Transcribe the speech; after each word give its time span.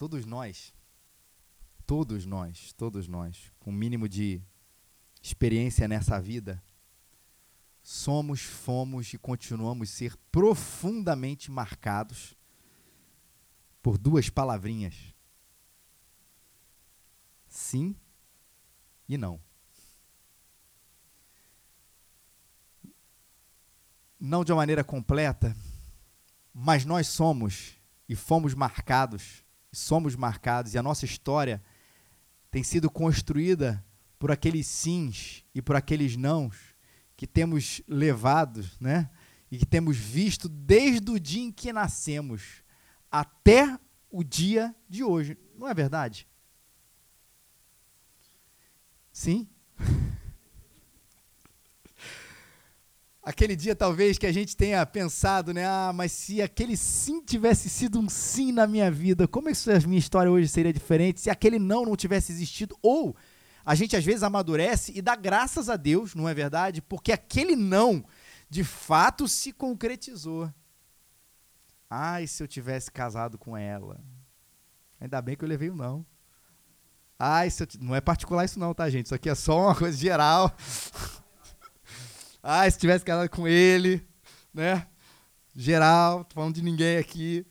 Todos 0.00 0.24
nós, 0.24 0.72
todos 1.84 2.24
nós, 2.24 2.72
todos 2.72 3.06
nós, 3.06 3.52
com 3.60 3.68
o 3.68 3.74
mínimo 3.74 4.08
de 4.08 4.40
experiência 5.20 5.86
nessa 5.86 6.18
vida, 6.18 6.64
somos, 7.82 8.40
fomos 8.40 9.12
e 9.12 9.18
continuamos 9.18 9.90
ser 9.90 10.16
profundamente 10.32 11.50
marcados 11.50 12.34
por 13.82 13.98
duas 13.98 14.30
palavrinhas: 14.30 15.14
sim 17.46 17.94
e 19.06 19.18
não. 19.18 19.38
Não 24.18 24.46
de 24.46 24.50
uma 24.50 24.62
maneira 24.62 24.82
completa, 24.82 25.54
mas 26.54 26.86
nós 26.86 27.06
somos 27.06 27.76
e 28.08 28.16
fomos 28.16 28.54
marcados 28.54 29.44
somos 29.72 30.16
marcados 30.16 30.74
e 30.74 30.78
a 30.78 30.82
nossa 30.82 31.04
história 31.04 31.62
tem 32.50 32.62
sido 32.62 32.90
construída 32.90 33.84
por 34.18 34.30
aqueles 34.30 34.66
sims 34.66 35.44
e 35.54 35.62
por 35.62 35.76
aqueles 35.76 36.16
nãos 36.16 36.56
que 37.16 37.26
temos 37.26 37.80
levado, 37.86 38.68
né? 38.80 39.10
E 39.50 39.58
que 39.58 39.66
temos 39.66 39.96
visto 39.96 40.48
desde 40.48 41.10
o 41.10 41.18
dia 41.18 41.42
em 41.42 41.52
que 41.52 41.72
nascemos 41.72 42.62
até 43.10 43.78
o 44.10 44.22
dia 44.22 44.74
de 44.88 45.02
hoje. 45.02 45.36
Não 45.56 45.68
é 45.68 45.74
verdade? 45.74 46.26
Sim? 49.12 49.48
Aquele 53.22 53.54
dia 53.54 53.76
talvez 53.76 54.18
que 54.18 54.26
a 54.26 54.32
gente 54.32 54.56
tenha 54.56 54.84
pensado, 54.86 55.52
né? 55.52 55.66
Ah, 55.66 55.92
mas 55.94 56.12
se 56.12 56.40
aquele 56.40 56.76
sim 56.76 57.22
tivesse 57.22 57.68
sido 57.68 57.98
um 57.98 58.08
sim 58.08 58.52
na 58.52 58.66
minha 58.66 58.90
vida, 58.90 59.28
como 59.28 59.48
é 59.48 59.52
que 59.52 59.70
a 59.70 59.86
minha 59.86 59.98
história 59.98 60.30
hoje 60.30 60.48
seria 60.48 60.72
diferente? 60.72 61.20
Se 61.20 61.30
aquele 61.30 61.58
não 61.58 61.84
não 61.84 61.96
tivesse 61.96 62.32
existido, 62.32 62.76
ou 62.82 63.14
a 63.64 63.74
gente 63.74 63.96
às 63.96 64.04
vezes 64.04 64.22
amadurece 64.22 64.92
e 64.94 65.02
dá 65.02 65.14
graças 65.14 65.68
a 65.68 65.76
Deus, 65.76 66.14
não 66.14 66.28
é 66.28 66.34
verdade? 66.34 66.80
Porque 66.80 67.12
aquele 67.12 67.54
não 67.54 68.04
de 68.48 68.64
fato 68.64 69.28
se 69.28 69.52
concretizou. 69.52 70.52
Ai, 71.88 72.26
se 72.26 72.42
eu 72.42 72.48
tivesse 72.48 72.90
casado 72.90 73.38
com 73.38 73.56
ela. 73.56 74.00
Ainda 75.00 75.20
bem 75.20 75.36
que 75.36 75.44
eu 75.44 75.48
levei 75.48 75.70
o 75.70 75.76
não. 75.76 76.04
Ai, 77.18 77.50
se 77.50 77.62
eu 77.62 77.66
t... 77.66 77.78
não 77.78 77.94
é 77.94 78.00
particular 78.00 78.44
isso 78.44 78.58
não, 78.58 78.72
tá, 78.72 78.88
gente? 78.88 79.06
Isso 79.06 79.14
aqui 79.14 79.28
é 79.28 79.34
só 79.34 79.66
uma 79.66 79.74
coisa 79.74 79.96
geral. 79.96 80.54
Ah, 82.42 82.70
se 82.70 82.78
tivesse 82.78 83.04
casado 83.04 83.28
com 83.28 83.46
ele, 83.46 84.06
né? 84.52 84.86
Geral, 85.54 86.24
tô 86.24 86.34
falando 86.34 86.54
de 86.54 86.62
ninguém 86.62 86.96
aqui. 86.96 87.46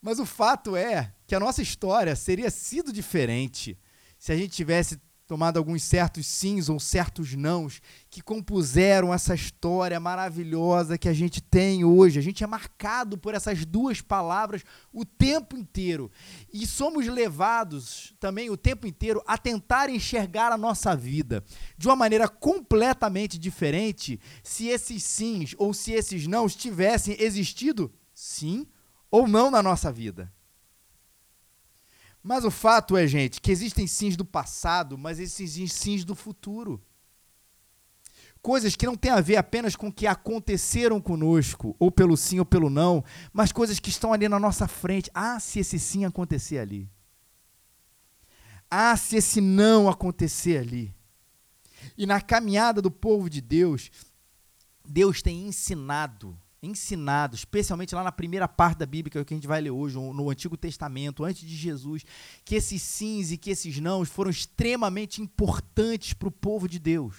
Mas 0.00 0.18
o 0.18 0.26
fato 0.26 0.76
é 0.76 1.12
que 1.26 1.34
a 1.34 1.40
nossa 1.40 1.62
história 1.62 2.14
seria 2.14 2.50
sido 2.50 2.92
diferente 2.92 3.78
se 4.18 4.32
a 4.32 4.36
gente 4.36 4.54
tivesse 4.54 5.00
tomado 5.32 5.56
alguns 5.56 5.82
certos 5.82 6.26
sims 6.26 6.68
ou 6.68 6.78
certos 6.78 7.32
nãos 7.32 7.80
que 8.10 8.20
compuseram 8.20 9.14
essa 9.14 9.34
história 9.34 9.98
maravilhosa 9.98 10.98
que 10.98 11.08
a 11.08 11.12
gente 11.14 11.40
tem 11.40 11.86
hoje. 11.86 12.18
A 12.18 12.22
gente 12.22 12.44
é 12.44 12.46
marcado 12.46 13.16
por 13.16 13.34
essas 13.34 13.64
duas 13.64 14.02
palavras 14.02 14.62
o 14.92 15.06
tempo 15.06 15.56
inteiro. 15.56 16.10
E 16.52 16.66
somos 16.66 17.06
levados 17.06 18.14
também 18.20 18.50
o 18.50 18.58
tempo 18.58 18.86
inteiro 18.86 19.22
a 19.26 19.38
tentar 19.38 19.88
enxergar 19.88 20.52
a 20.52 20.58
nossa 20.58 20.94
vida 20.94 21.42
de 21.78 21.88
uma 21.88 21.96
maneira 21.96 22.28
completamente 22.28 23.38
diferente 23.38 24.20
se 24.42 24.68
esses 24.68 25.02
sims 25.02 25.54
ou 25.56 25.72
se 25.72 25.92
esses 25.92 26.26
nãos 26.26 26.54
tivessem 26.54 27.16
existido, 27.18 27.90
sim 28.14 28.66
ou 29.10 29.26
não, 29.26 29.50
na 29.50 29.62
nossa 29.62 29.90
vida. 29.90 30.30
Mas 32.22 32.44
o 32.44 32.50
fato 32.50 32.96
é, 32.96 33.06
gente, 33.06 33.40
que 33.40 33.50
existem 33.50 33.86
sims 33.86 34.16
do 34.16 34.24
passado, 34.24 34.96
mas 34.96 35.18
existem 35.18 35.66
sims 35.66 36.04
do 36.04 36.14
futuro. 36.14 36.80
Coisas 38.40 38.76
que 38.76 38.86
não 38.86 38.96
têm 38.96 39.10
a 39.10 39.20
ver 39.20 39.36
apenas 39.36 39.74
com 39.74 39.88
o 39.88 39.92
que 39.92 40.06
aconteceram 40.06 41.00
conosco, 41.00 41.76
ou 41.78 41.90
pelo 41.90 42.16
sim 42.16 42.38
ou 42.38 42.44
pelo 42.44 42.70
não, 42.70 43.04
mas 43.32 43.52
coisas 43.52 43.78
que 43.78 43.90
estão 43.90 44.12
ali 44.12 44.28
na 44.28 44.38
nossa 44.38 44.68
frente. 44.68 45.10
Ah, 45.14 45.38
se 45.40 45.60
esse 45.60 45.78
sim 45.78 46.04
acontecer 46.04 46.58
ali. 46.58 46.88
Ah, 48.70 48.96
se 48.96 49.16
esse 49.16 49.40
não 49.40 49.88
acontecer 49.88 50.58
ali. 50.58 50.94
E 51.96 52.06
na 52.06 52.20
caminhada 52.20 52.80
do 52.80 52.90
povo 52.90 53.28
de 53.28 53.40
Deus, 53.40 53.90
Deus 54.84 55.22
tem 55.22 55.46
ensinado 55.46 56.38
ensinado, 56.62 57.34
especialmente 57.34 57.94
lá 57.94 58.04
na 58.04 58.12
primeira 58.12 58.46
parte 58.46 58.78
da 58.78 58.86
Bíblia, 58.86 59.10
que 59.10 59.18
é 59.18 59.24
que 59.24 59.34
a 59.34 59.36
gente 59.36 59.48
vai 59.48 59.60
ler 59.60 59.72
hoje, 59.72 59.96
no 59.96 60.30
Antigo 60.30 60.56
Testamento, 60.56 61.24
antes 61.24 61.42
de 61.42 61.56
Jesus, 61.56 62.04
que 62.44 62.54
esses 62.54 62.80
sims 62.80 63.32
e 63.32 63.36
que 63.36 63.50
esses 63.50 63.80
nãos 63.80 64.08
foram 64.08 64.30
extremamente 64.30 65.20
importantes 65.20 66.14
para 66.14 66.28
o 66.28 66.32
povo 66.32 66.68
de 66.68 66.78
Deus. 66.78 67.16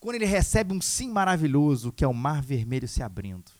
Quando 0.00 0.16
ele 0.16 0.24
recebe 0.24 0.72
um 0.72 0.80
sim 0.80 1.10
maravilhoso, 1.10 1.92
que 1.92 2.02
é 2.02 2.08
o 2.08 2.14
mar 2.14 2.42
vermelho 2.42 2.88
se 2.88 3.02
abrindo. 3.02 3.52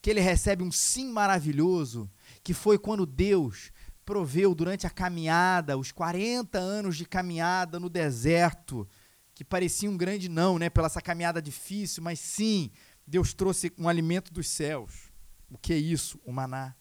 Que 0.00 0.10
ele 0.10 0.20
recebe 0.20 0.64
um 0.64 0.72
sim 0.72 1.12
maravilhoso, 1.12 2.10
que 2.42 2.52
foi 2.52 2.76
quando 2.76 3.06
Deus 3.06 3.70
proveu 4.04 4.52
durante 4.52 4.84
a 4.84 4.90
caminhada, 4.90 5.78
os 5.78 5.92
40 5.92 6.58
anos 6.58 6.96
de 6.96 7.04
caminhada 7.04 7.78
no 7.78 7.88
deserto, 7.88 8.88
que 9.34 9.44
parecia 9.44 9.90
um 9.90 9.96
grande 9.96 10.28
não, 10.28 10.58
né, 10.58 10.68
pela 10.68 10.86
essa 10.86 11.00
caminhada 11.00 11.40
difícil, 11.40 12.02
mas 12.02 12.20
sim, 12.20 12.70
Deus 13.06 13.32
trouxe 13.34 13.72
um 13.78 13.88
alimento 13.88 14.32
dos 14.32 14.48
céus. 14.48 15.10
O 15.50 15.58
que 15.58 15.72
é 15.72 15.76
isso? 15.76 16.20
O 16.24 16.32
maná. 16.32 16.74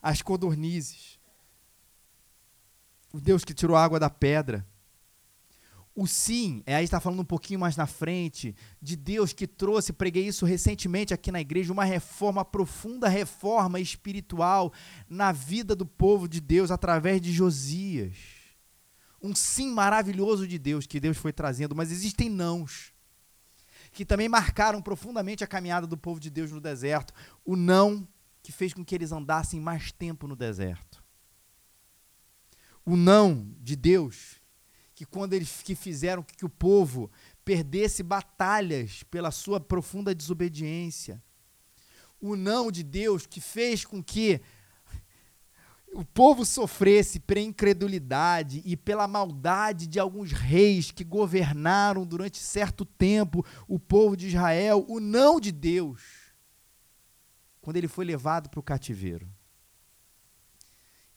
As 0.00 0.22
codornizes. 0.22 1.18
O 3.12 3.20
Deus 3.20 3.44
que 3.44 3.54
tirou 3.54 3.76
a 3.76 3.84
água 3.84 3.98
da 3.98 4.10
pedra. 4.10 4.66
O 5.94 6.06
sim, 6.06 6.62
é 6.64 6.76
aí 6.76 6.84
está 6.84 7.00
falando 7.00 7.20
um 7.20 7.24
pouquinho 7.24 7.58
mais 7.58 7.76
na 7.76 7.86
frente, 7.86 8.54
de 8.80 8.94
Deus 8.94 9.32
que 9.32 9.48
trouxe, 9.48 9.92
preguei 9.92 10.28
isso 10.28 10.46
recentemente 10.46 11.12
aqui 11.12 11.32
na 11.32 11.40
igreja, 11.40 11.72
uma 11.72 11.82
reforma, 11.82 12.44
profunda 12.44 13.08
reforma 13.08 13.80
espiritual 13.80 14.72
na 15.08 15.32
vida 15.32 15.74
do 15.74 15.84
povo 15.84 16.28
de 16.28 16.40
Deus 16.40 16.70
através 16.70 17.20
de 17.20 17.32
Josias 17.32 18.37
um 19.22 19.34
sim 19.34 19.70
maravilhoso 19.70 20.46
de 20.46 20.58
Deus 20.58 20.86
que 20.86 21.00
Deus 21.00 21.16
foi 21.16 21.32
trazendo, 21.32 21.74
mas 21.74 21.90
existem 21.90 22.28
nãos 22.28 22.92
que 23.92 24.04
também 24.04 24.28
marcaram 24.28 24.80
profundamente 24.80 25.42
a 25.42 25.46
caminhada 25.46 25.86
do 25.86 25.96
povo 25.96 26.20
de 26.20 26.30
Deus 26.30 26.52
no 26.52 26.60
deserto. 26.60 27.12
O 27.44 27.56
não 27.56 28.06
que 28.42 28.52
fez 28.52 28.72
com 28.72 28.84
que 28.84 28.94
eles 28.94 29.12
andassem 29.12 29.60
mais 29.60 29.90
tempo 29.90 30.28
no 30.28 30.36
deserto. 30.36 31.02
O 32.84 32.96
não 32.96 33.54
de 33.60 33.74
Deus 33.76 34.38
que 34.94 35.04
quando 35.04 35.32
eles 35.32 35.62
que 35.62 35.76
fizeram 35.76 36.24
que 36.24 36.44
o 36.44 36.48
povo 36.48 37.10
perdesse 37.44 38.02
batalhas 38.02 39.04
pela 39.04 39.30
sua 39.30 39.60
profunda 39.60 40.14
desobediência. 40.14 41.22
O 42.20 42.34
não 42.34 42.70
de 42.70 42.82
Deus 42.82 43.26
que 43.26 43.40
fez 43.40 43.84
com 43.84 44.02
que 44.02 44.40
o 45.92 46.04
povo 46.04 46.44
sofresse 46.44 47.18
pela 47.18 47.40
incredulidade 47.40 48.62
e 48.64 48.76
pela 48.76 49.08
maldade 49.08 49.86
de 49.86 49.98
alguns 49.98 50.32
reis 50.32 50.90
que 50.90 51.04
governaram 51.04 52.06
durante 52.06 52.38
certo 52.38 52.84
tempo 52.84 53.44
o 53.66 53.78
povo 53.78 54.16
de 54.16 54.28
Israel, 54.28 54.84
o 54.88 55.00
não 55.00 55.40
de 55.40 55.50
Deus, 55.50 56.02
quando 57.60 57.76
ele 57.76 57.88
foi 57.88 58.04
levado 58.04 58.48
para 58.48 58.60
o 58.60 58.62
cativeiro. 58.62 59.28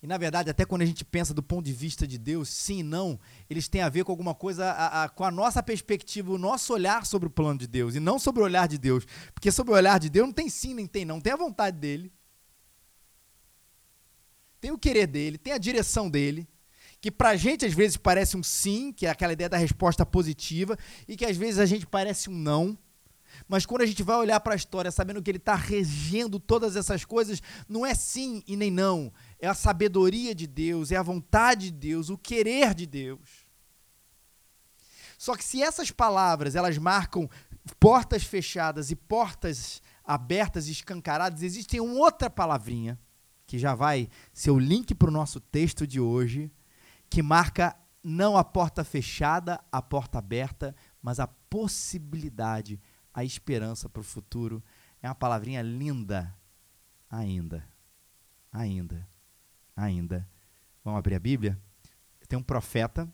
E 0.01 0.07
na 0.07 0.17
verdade, 0.17 0.49
até 0.49 0.65
quando 0.65 0.81
a 0.81 0.85
gente 0.85 1.05
pensa 1.05 1.31
do 1.31 1.43
ponto 1.43 1.63
de 1.63 1.73
vista 1.73 2.07
de 2.07 2.17
Deus, 2.17 2.49
sim 2.49 2.79
e 2.79 2.83
não, 2.83 3.19
eles 3.47 3.67
têm 3.67 3.81
a 3.81 3.89
ver 3.89 4.03
com 4.03 4.11
alguma 4.11 4.33
coisa, 4.33 4.65
a, 4.65 5.03
a, 5.03 5.09
com 5.09 5.23
a 5.23 5.29
nossa 5.29 5.61
perspectiva, 5.61 6.31
o 6.31 6.39
nosso 6.39 6.73
olhar 6.73 7.05
sobre 7.05 7.27
o 7.27 7.31
plano 7.31 7.59
de 7.59 7.67
Deus, 7.67 7.93
e 7.93 7.99
não 7.99 8.17
sobre 8.17 8.41
o 8.41 8.45
olhar 8.45 8.67
de 8.67 8.79
Deus. 8.79 9.05
Porque 9.31 9.51
sobre 9.51 9.73
o 9.73 9.75
olhar 9.75 9.99
de 9.99 10.09
Deus 10.09 10.25
não 10.25 10.33
tem 10.33 10.49
sim 10.49 10.73
nem 10.73 10.87
tem 10.87 11.05
não, 11.05 11.21
tem 11.21 11.31
a 11.31 11.37
vontade 11.37 11.77
dele 11.77 12.11
tem 14.61 14.71
o 14.71 14.77
querer 14.77 15.07
dele, 15.07 15.39
tem 15.39 15.51
a 15.51 15.57
direção 15.57 16.07
dele, 16.07 16.47
que 17.01 17.09
pra 17.09 17.35
gente 17.35 17.65
às 17.65 17.73
vezes 17.73 17.97
parece 17.97 18.37
um 18.37 18.43
sim, 18.43 18.93
que 18.93 19.07
é 19.07 19.09
aquela 19.09 19.33
ideia 19.33 19.49
da 19.49 19.57
resposta 19.57 20.05
positiva, 20.05 20.77
e 21.07 21.17
que 21.17 21.25
às 21.25 21.35
vezes 21.35 21.59
a 21.59 21.65
gente 21.65 21.87
parece 21.87 22.29
um 22.29 22.33
não. 22.33 22.77
Mas 23.47 23.65
quando 23.65 23.81
a 23.81 23.85
gente 23.87 24.03
vai 24.03 24.17
olhar 24.17 24.39
para 24.39 24.53
a 24.53 24.55
história 24.55 24.91
sabendo 24.91 25.21
que 25.21 25.31
ele 25.31 25.39
está 25.39 25.55
regendo 25.55 26.39
todas 26.39 26.75
essas 26.75 27.03
coisas, 27.03 27.41
não 27.67 27.83
é 27.83 27.95
sim 27.95 28.43
e 28.45 28.55
nem 28.55 28.69
não. 28.69 29.11
É 29.39 29.47
a 29.47 29.55
sabedoria 29.55 30.35
de 30.35 30.45
Deus, 30.45 30.91
é 30.91 30.95
a 30.95 31.03
vontade 31.03 31.71
de 31.71 31.77
Deus, 31.89 32.09
o 32.09 32.17
querer 32.17 32.75
de 32.75 32.85
Deus. 32.85 33.47
Só 35.17 35.35
que 35.35 35.43
se 35.43 35.61
essas 35.61 35.89
palavras 35.89 36.55
elas 36.55 36.77
marcam 36.77 37.27
portas 37.79 38.23
fechadas 38.23 38.91
e 38.91 38.95
portas 38.95 39.81
abertas 40.03 40.67
escancaradas, 40.67 41.41
existe 41.41 41.79
uma 41.79 41.95
outra 41.95 42.29
palavrinha 42.29 42.99
que 43.51 43.59
já 43.59 43.75
vai 43.75 44.07
ser 44.31 44.49
o 44.49 44.57
link 44.57 44.95
para 44.95 45.09
o 45.09 45.11
nosso 45.11 45.37
texto 45.37 45.85
de 45.85 45.99
hoje, 45.99 46.49
que 47.09 47.21
marca 47.21 47.75
não 48.01 48.37
a 48.37 48.45
porta 48.45 48.81
fechada, 48.81 49.61
a 49.69 49.81
porta 49.81 50.19
aberta, 50.19 50.73
mas 51.01 51.19
a 51.19 51.27
possibilidade, 51.27 52.79
a 53.13 53.25
esperança 53.25 53.89
para 53.89 53.99
o 53.99 54.05
futuro. 54.05 54.63
É 55.01 55.09
uma 55.09 55.15
palavrinha 55.15 55.61
linda 55.61 56.33
ainda. 57.09 57.67
ainda, 58.53 59.05
ainda. 59.75 60.25
Vamos 60.81 60.99
abrir 60.99 61.15
a 61.15 61.19
Bíblia? 61.19 61.61
Tem 62.29 62.39
um 62.39 62.43
profeta 62.43 63.13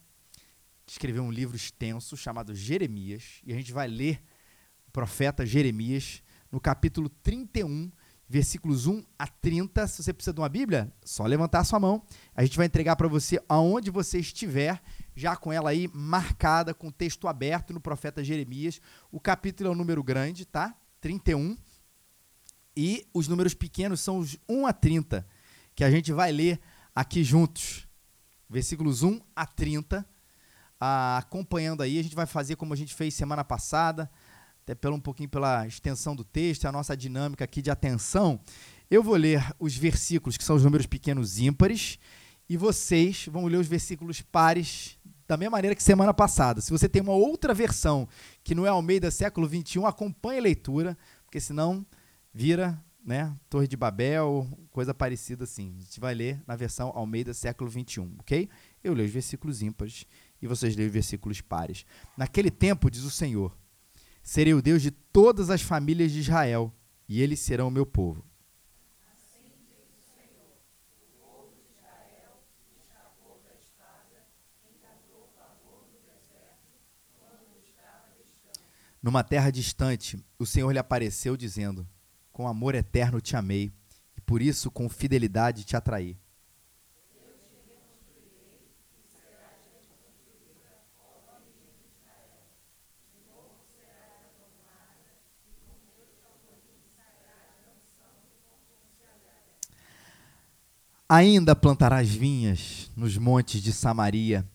que 0.86 0.92
escreveu 0.92 1.24
um 1.24 1.31
livro 1.31 1.56
extenso 1.56 2.16
chamado 2.16 2.54
Jeremias, 2.54 3.42
e 3.44 3.51
a 3.51 3.56
gente 3.56 3.74
vai 3.74 3.88
ler 3.88 4.24
o 4.88 4.92
profeta 4.92 5.48
Jeremias 5.48 6.22
no 6.51 6.62
capítulo 6.62 7.10
31, 7.10 7.92
versículos 8.27 8.88
1 8.88 9.03
a 9.18 9.27
30. 9.27 9.88
Se 9.88 10.03
você 10.03 10.13
precisa 10.13 10.33
de 10.33 10.41
uma 10.41 10.50
Bíblia, 10.50 10.91
só 11.03 11.25
levantar 11.25 11.59
a 11.59 11.63
sua 11.63 11.79
mão. 11.79 12.03
A 12.35 12.44
gente 12.44 12.57
vai 12.57 12.65
entregar 12.65 12.95
para 12.95 13.07
você 13.07 13.41
aonde 13.47 13.89
você 13.89 14.19
estiver, 14.19 14.81
já 15.15 15.35
com 15.35 15.51
ela 15.51 15.69
aí 15.69 15.89
marcada, 15.94 16.74
com 16.74 16.88
o 16.88 16.91
texto 16.91 17.27
aberto 17.27 17.74
no 17.74 17.79
profeta 17.79 18.24
Jeremias. 18.24 18.81
O 19.12 19.19
capítulo 19.19 19.69
é 19.69 19.71
um 19.71 19.75
número 19.75 20.03
grande, 20.03 20.45
tá? 20.45 20.75
31. 21.00 21.57
E 22.75 23.07
os 23.13 23.27
números 23.27 23.53
pequenos 23.53 24.01
são 24.01 24.19
os 24.19 24.38
1 24.47 24.68
a 24.68 24.74
30, 24.74 25.25
que 25.74 25.83
a 25.83 25.89
gente 25.89 26.12
vai 26.12 26.31
ler 26.31 26.59
aqui 26.94 27.24
juntos. 27.24 27.88
Versículos 28.50 29.03
1 29.03 29.19
a 29.35 29.45
30 29.45 30.07
ah, 30.79 31.18
acompanhando 31.18 31.81
aí. 31.81 32.00
A 32.00 32.03
gente 32.03 32.15
vai 32.15 32.25
fazer 32.25 32.56
como 32.56 32.74
a 32.74 32.77
gente 32.77 32.94
fez 32.94 33.13
semana 33.13 33.44
passada, 33.44 34.09
até 34.67 34.75
pelo, 34.75 34.97
um 34.97 34.99
pouquinho 34.99 35.29
pela 35.29 35.65
extensão 35.65 36.13
do 36.13 36.25
texto, 36.25 36.65
a 36.65 36.71
nossa 36.73 36.95
dinâmica 36.95 37.45
aqui 37.45 37.61
de 37.61 37.71
atenção. 37.71 38.37
Eu 38.91 39.01
vou 39.01 39.15
ler 39.15 39.41
os 39.57 39.77
versículos 39.77 40.35
que 40.35 40.43
são 40.43 40.57
os 40.57 40.63
números 40.65 40.85
pequenos 40.85 41.39
ímpares 41.39 41.97
e 42.49 42.57
vocês 42.57 43.27
vão 43.31 43.45
ler 43.45 43.55
os 43.55 43.67
versículos 43.67 44.21
pares 44.21 44.97
da 45.25 45.37
mesma 45.37 45.51
maneira 45.51 45.73
que 45.73 45.81
semana 45.81 46.13
passada. 46.13 46.59
Se 46.59 46.69
você 46.69 46.89
tem 46.89 47.01
uma 47.01 47.13
outra 47.13 47.53
versão 47.53 48.09
que 48.43 48.53
não 48.53 48.65
é 48.65 48.69
Almeida 48.69 49.09
século 49.09 49.47
21, 49.47 49.85
acompanhe 49.85 50.39
a 50.39 50.43
leitura, 50.43 50.97
porque 51.23 51.39
senão 51.39 51.85
vira 52.33 52.77
né, 53.05 53.33
Torre 53.49 53.69
de 53.69 53.77
Babel, 53.77 54.45
coisa 54.69 54.93
parecida 54.93 55.45
assim. 55.45 55.75
A 55.77 55.81
gente 55.81 55.99
vai 56.01 56.13
ler 56.13 56.43
na 56.45 56.57
versão 56.57 56.91
Almeida 56.93 57.33
século 57.33 57.69
21, 57.69 58.17
ok? 58.19 58.49
Eu 58.83 58.93
leio 58.93 59.07
os 59.07 59.13
versículos 59.13 59.61
ímpares 59.61 60.05
e 60.41 60.47
vocês 60.47 60.75
leem 60.75 60.89
versículos 60.89 61.39
pares. 61.39 61.85
Naquele 62.17 62.51
tempo, 62.51 62.91
diz 62.91 63.03
o 63.03 63.09
Senhor: 63.09 63.55
Serei 64.27 64.53
o 64.53 64.62
Deus 64.62 64.81
de 64.81 64.91
todas 64.91 65.50
as 65.50 65.62
famílias 65.62 66.12
de 66.12 66.19
Israel, 66.19 66.75
e 67.07 67.21
eles 67.21 67.39
serão 67.39 67.69
o 67.69 67.71
meu 67.71 67.85
povo. 67.85 68.25
Assim 69.09 69.53
diz 69.69 69.88
o 69.88 70.01
Senhor: 70.03 70.51
povo 71.18 71.53
de 71.56 71.62
Israel 71.71 72.44
da 72.91 73.07
no 75.94 76.01
deserto, 76.03 76.75
quando. 77.18 77.47
Numa 79.01 79.24
terra 79.24 79.50
distante, 79.50 80.21
o 80.38 80.45
Senhor 80.45 80.74
lhe 80.74 80.79
apareceu, 80.79 81.38
dizendo: 81.38 81.88
Com 82.33 82.50
amor 82.50 82.75
eterno 82.75 83.21
te 83.21 83.38
amei, 83.38 83.71
e 84.18 84.19
por 84.19 84.41
isso 84.41 84.69
com 84.69 84.89
fidelidade 84.89 85.63
te 85.63 85.77
atraí. 85.77 86.18
Ainda 101.09 101.56
plantarás 101.56 102.09
vinhas 102.09 102.92
nos 102.94 103.18
montes 103.18 103.62
de 103.62 103.71
Samaria, 103.71 104.45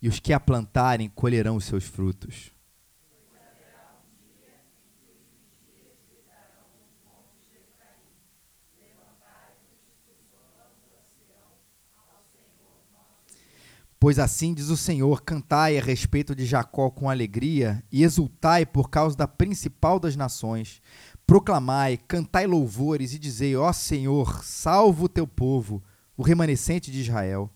e 0.00 0.08
os 0.08 0.20
que 0.20 0.32
a 0.32 0.38
plantarem 0.38 1.08
colherão 1.08 1.56
os 1.56 1.64
seus 1.64 1.84
frutos. 1.84 2.52
Pois 14.00 14.20
assim 14.20 14.54
diz 14.54 14.68
o 14.68 14.76
Senhor: 14.76 15.22
cantai 15.22 15.76
a 15.76 15.82
respeito 15.82 16.34
de 16.34 16.46
Jacó 16.46 16.88
com 16.90 17.10
alegria 17.10 17.82
e 17.90 18.04
exultai 18.04 18.64
por 18.64 18.88
causa 18.88 19.16
da 19.16 19.26
principal 19.26 19.98
das 19.98 20.14
nações. 20.14 20.80
Proclamai, 21.28 21.98
cantai 22.08 22.46
louvores 22.46 23.12
e 23.12 23.18
dizei: 23.18 23.54
Ó 23.54 23.70
Senhor, 23.70 24.42
salva 24.42 25.04
o 25.04 25.08
teu 25.10 25.26
povo, 25.26 25.84
o 26.16 26.22
remanescente 26.22 26.90
de 26.90 27.02
Israel. 27.02 27.50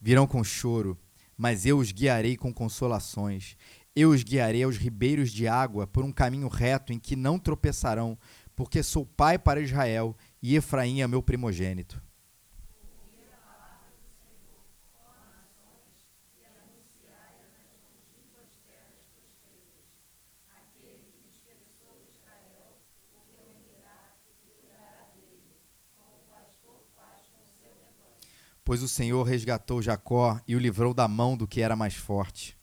Virão 0.00 0.26
com 0.26 0.42
choro, 0.42 0.98
mas 1.36 1.64
eu 1.64 1.78
os 1.78 1.92
guiarei 1.92 2.36
com 2.36 2.52
consolações. 2.52 3.56
Eu 3.94 4.08
os 4.08 4.22
guiarei 4.22 4.62
aos 4.62 4.78
ribeiros 4.78 5.30
de 5.30 5.46
água 5.46 5.86
por 5.86 6.02
um 6.02 6.10
caminho 6.10 6.48
reto 6.48 6.94
em 6.94 6.98
que 6.98 7.14
não 7.14 7.38
tropeçarão, 7.38 8.18
porque 8.56 8.82
sou 8.82 9.04
pai 9.04 9.38
para 9.38 9.60
Israel 9.60 10.16
e 10.42 10.56
Efraim 10.56 11.02
é 11.02 11.06
meu 11.06 11.22
primogênito. 11.22 12.02
Pois 28.64 28.82
o 28.82 28.88
Senhor 28.88 29.24
resgatou 29.24 29.82
Jacó 29.82 30.40
e 30.48 30.56
o 30.56 30.58
livrou 30.58 30.94
da 30.94 31.06
mão 31.06 31.36
do 31.36 31.46
que 31.46 31.60
era 31.60 31.76
mais 31.76 31.94
forte. 31.94 32.61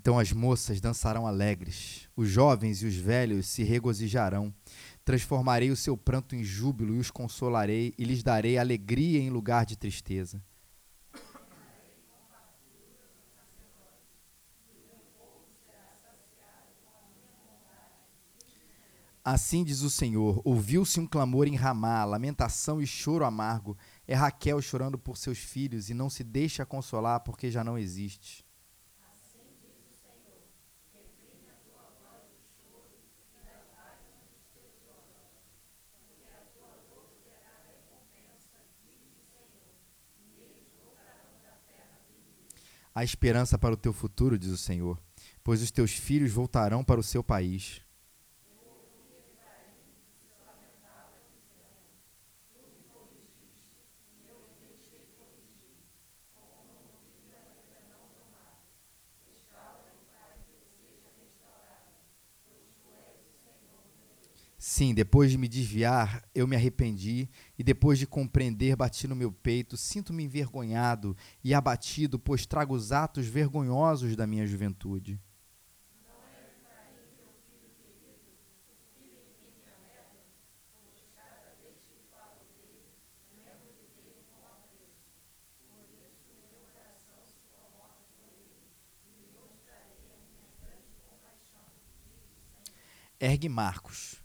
Então 0.00 0.18
as 0.18 0.32
moças 0.32 0.80
dançarão 0.80 1.26
alegres, 1.26 2.08
os 2.16 2.26
jovens 2.26 2.82
e 2.82 2.86
os 2.86 2.96
velhos 2.96 3.46
se 3.46 3.62
regozijarão. 3.62 4.50
Transformarei 5.04 5.70
o 5.70 5.76
seu 5.76 5.94
pranto 5.94 6.34
em 6.34 6.42
júbilo 6.42 6.94
e 6.94 6.98
os 6.98 7.10
consolarei, 7.10 7.92
e 7.98 8.04
lhes 8.04 8.22
darei 8.22 8.56
alegria 8.56 9.20
em 9.20 9.28
lugar 9.28 9.66
de 9.66 9.76
tristeza. 9.76 10.42
Assim 19.22 19.62
diz 19.62 19.82
o 19.82 19.90
Senhor: 19.90 20.40
ouviu-se 20.46 20.98
um 20.98 21.06
clamor 21.06 21.46
em 21.46 21.56
Ramá, 21.56 22.02
lamentação 22.06 22.80
e 22.80 22.86
choro 22.86 23.26
amargo. 23.26 23.76
É 24.08 24.14
Raquel 24.14 24.62
chorando 24.62 24.98
por 24.98 25.18
seus 25.18 25.36
filhos 25.36 25.90
e 25.90 25.94
não 25.94 26.08
se 26.08 26.24
deixa 26.24 26.64
consolar 26.64 27.20
porque 27.20 27.50
já 27.50 27.62
não 27.62 27.76
existe. 27.76 28.42
Há 42.94 43.04
esperança 43.04 43.58
para 43.58 43.74
o 43.74 43.76
teu 43.76 43.92
futuro, 43.92 44.38
diz 44.38 44.50
o 44.50 44.58
Senhor, 44.58 44.98
pois 45.44 45.62
os 45.62 45.70
teus 45.70 45.92
filhos 45.92 46.32
voltarão 46.32 46.82
para 46.82 47.00
o 47.00 47.04
seu 47.04 47.22
país. 47.22 47.80
Sim, 64.80 64.94
depois 64.94 65.30
de 65.30 65.36
me 65.36 65.46
desviar, 65.46 66.26
eu 66.34 66.48
me 66.48 66.56
arrependi, 66.56 67.28
e 67.58 67.62
depois 67.62 67.98
de 67.98 68.06
compreender, 68.06 68.74
bati 68.74 69.06
no 69.06 69.14
meu 69.14 69.30
peito, 69.30 69.76
sinto-me 69.76 70.24
envergonhado 70.24 71.14
e 71.44 71.52
abatido, 71.52 72.18
pois 72.18 72.46
trago 72.46 72.74
os 72.74 72.90
atos 72.90 73.26
vergonhosos 73.26 74.16
da 74.16 74.26
minha 74.26 74.46
juventude. 74.46 75.20
Ergue 93.20 93.50
Marcos, 93.50 94.19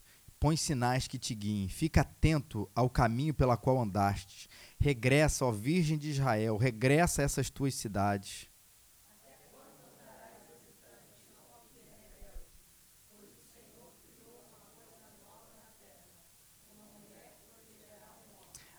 põe 0.46 0.56
sinais 0.56 1.08
que 1.08 1.18
te 1.18 1.34
guiem, 1.34 1.68
fica 1.68 2.02
atento 2.02 2.70
ao 2.76 2.88
caminho 2.88 3.34
pela 3.34 3.58
qual 3.58 3.82
andaste. 3.82 4.48
Regressa, 4.80 5.44
ó 5.44 5.52
Virgem 5.52 5.98
de 5.98 6.12
Israel, 6.12 6.56
regressa 6.56 7.24
a 7.24 7.26
essas 7.26 7.50
tuas 7.50 7.74
cidades. 7.74 8.48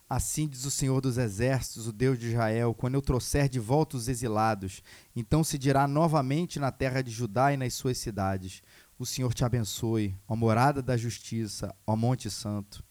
Assim 0.08 0.46
diz 0.46 0.64
o 0.64 0.70
Senhor 0.70 1.00
dos 1.00 1.18
Exércitos, 1.18 1.88
o 1.88 1.92
Deus 1.92 2.16
de 2.16 2.28
Israel: 2.28 2.73
quando 2.75 2.94
eu 2.94 3.02
trouxer 3.02 3.49
de 3.49 3.58
volta 3.58 3.96
os 3.96 4.06
exilados, 4.06 4.85
então 5.16 5.42
se 5.42 5.58
dirá 5.58 5.88
novamente 5.88 6.61
na 6.61 6.70
terra 6.70 7.02
de 7.02 7.11
Judá 7.11 7.52
e 7.52 7.56
nas 7.56 7.75
suas 7.75 7.99
cidades: 7.99 8.62
O 8.98 9.04
Senhor 9.04 9.34
te 9.34 9.44
abençoe, 9.44 10.18
ó 10.26 10.34
morada 10.34 10.82
da 10.82 10.96
justiça, 10.96 11.76
ó 11.86 11.94
Monte 11.94 12.30
Santo. 12.30 12.82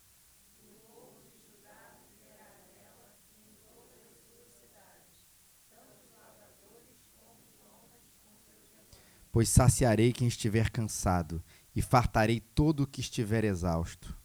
Pois 9.32 9.50
saciarei 9.50 10.14
quem 10.14 10.28
estiver 10.28 10.70
cansado, 10.70 11.44
e 11.76 11.82
fartarei 11.82 12.40
todo 12.40 12.84
o 12.84 12.88
que 12.88 13.02
estiver 13.02 13.44
exausto. 13.44 14.16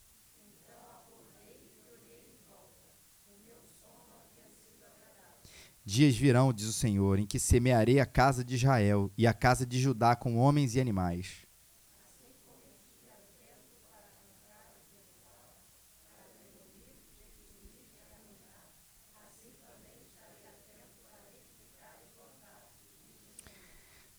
Dias 5.82 6.14
virão, 6.14 6.52
diz 6.52 6.68
o 6.68 6.72
Senhor, 6.74 7.18
em 7.18 7.26
que 7.26 7.38
semearei 7.38 7.98
a 7.98 8.06
casa 8.06 8.44
de 8.44 8.54
Israel 8.54 9.10
e 9.16 9.26
a 9.26 9.32
casa 9.32 9.64
de 9.64 9.80
Judá 9.80 10.14
com 10.14 10.36
homens 10.36 10.74
e 10.74 10.80
animais. 10.80 11.49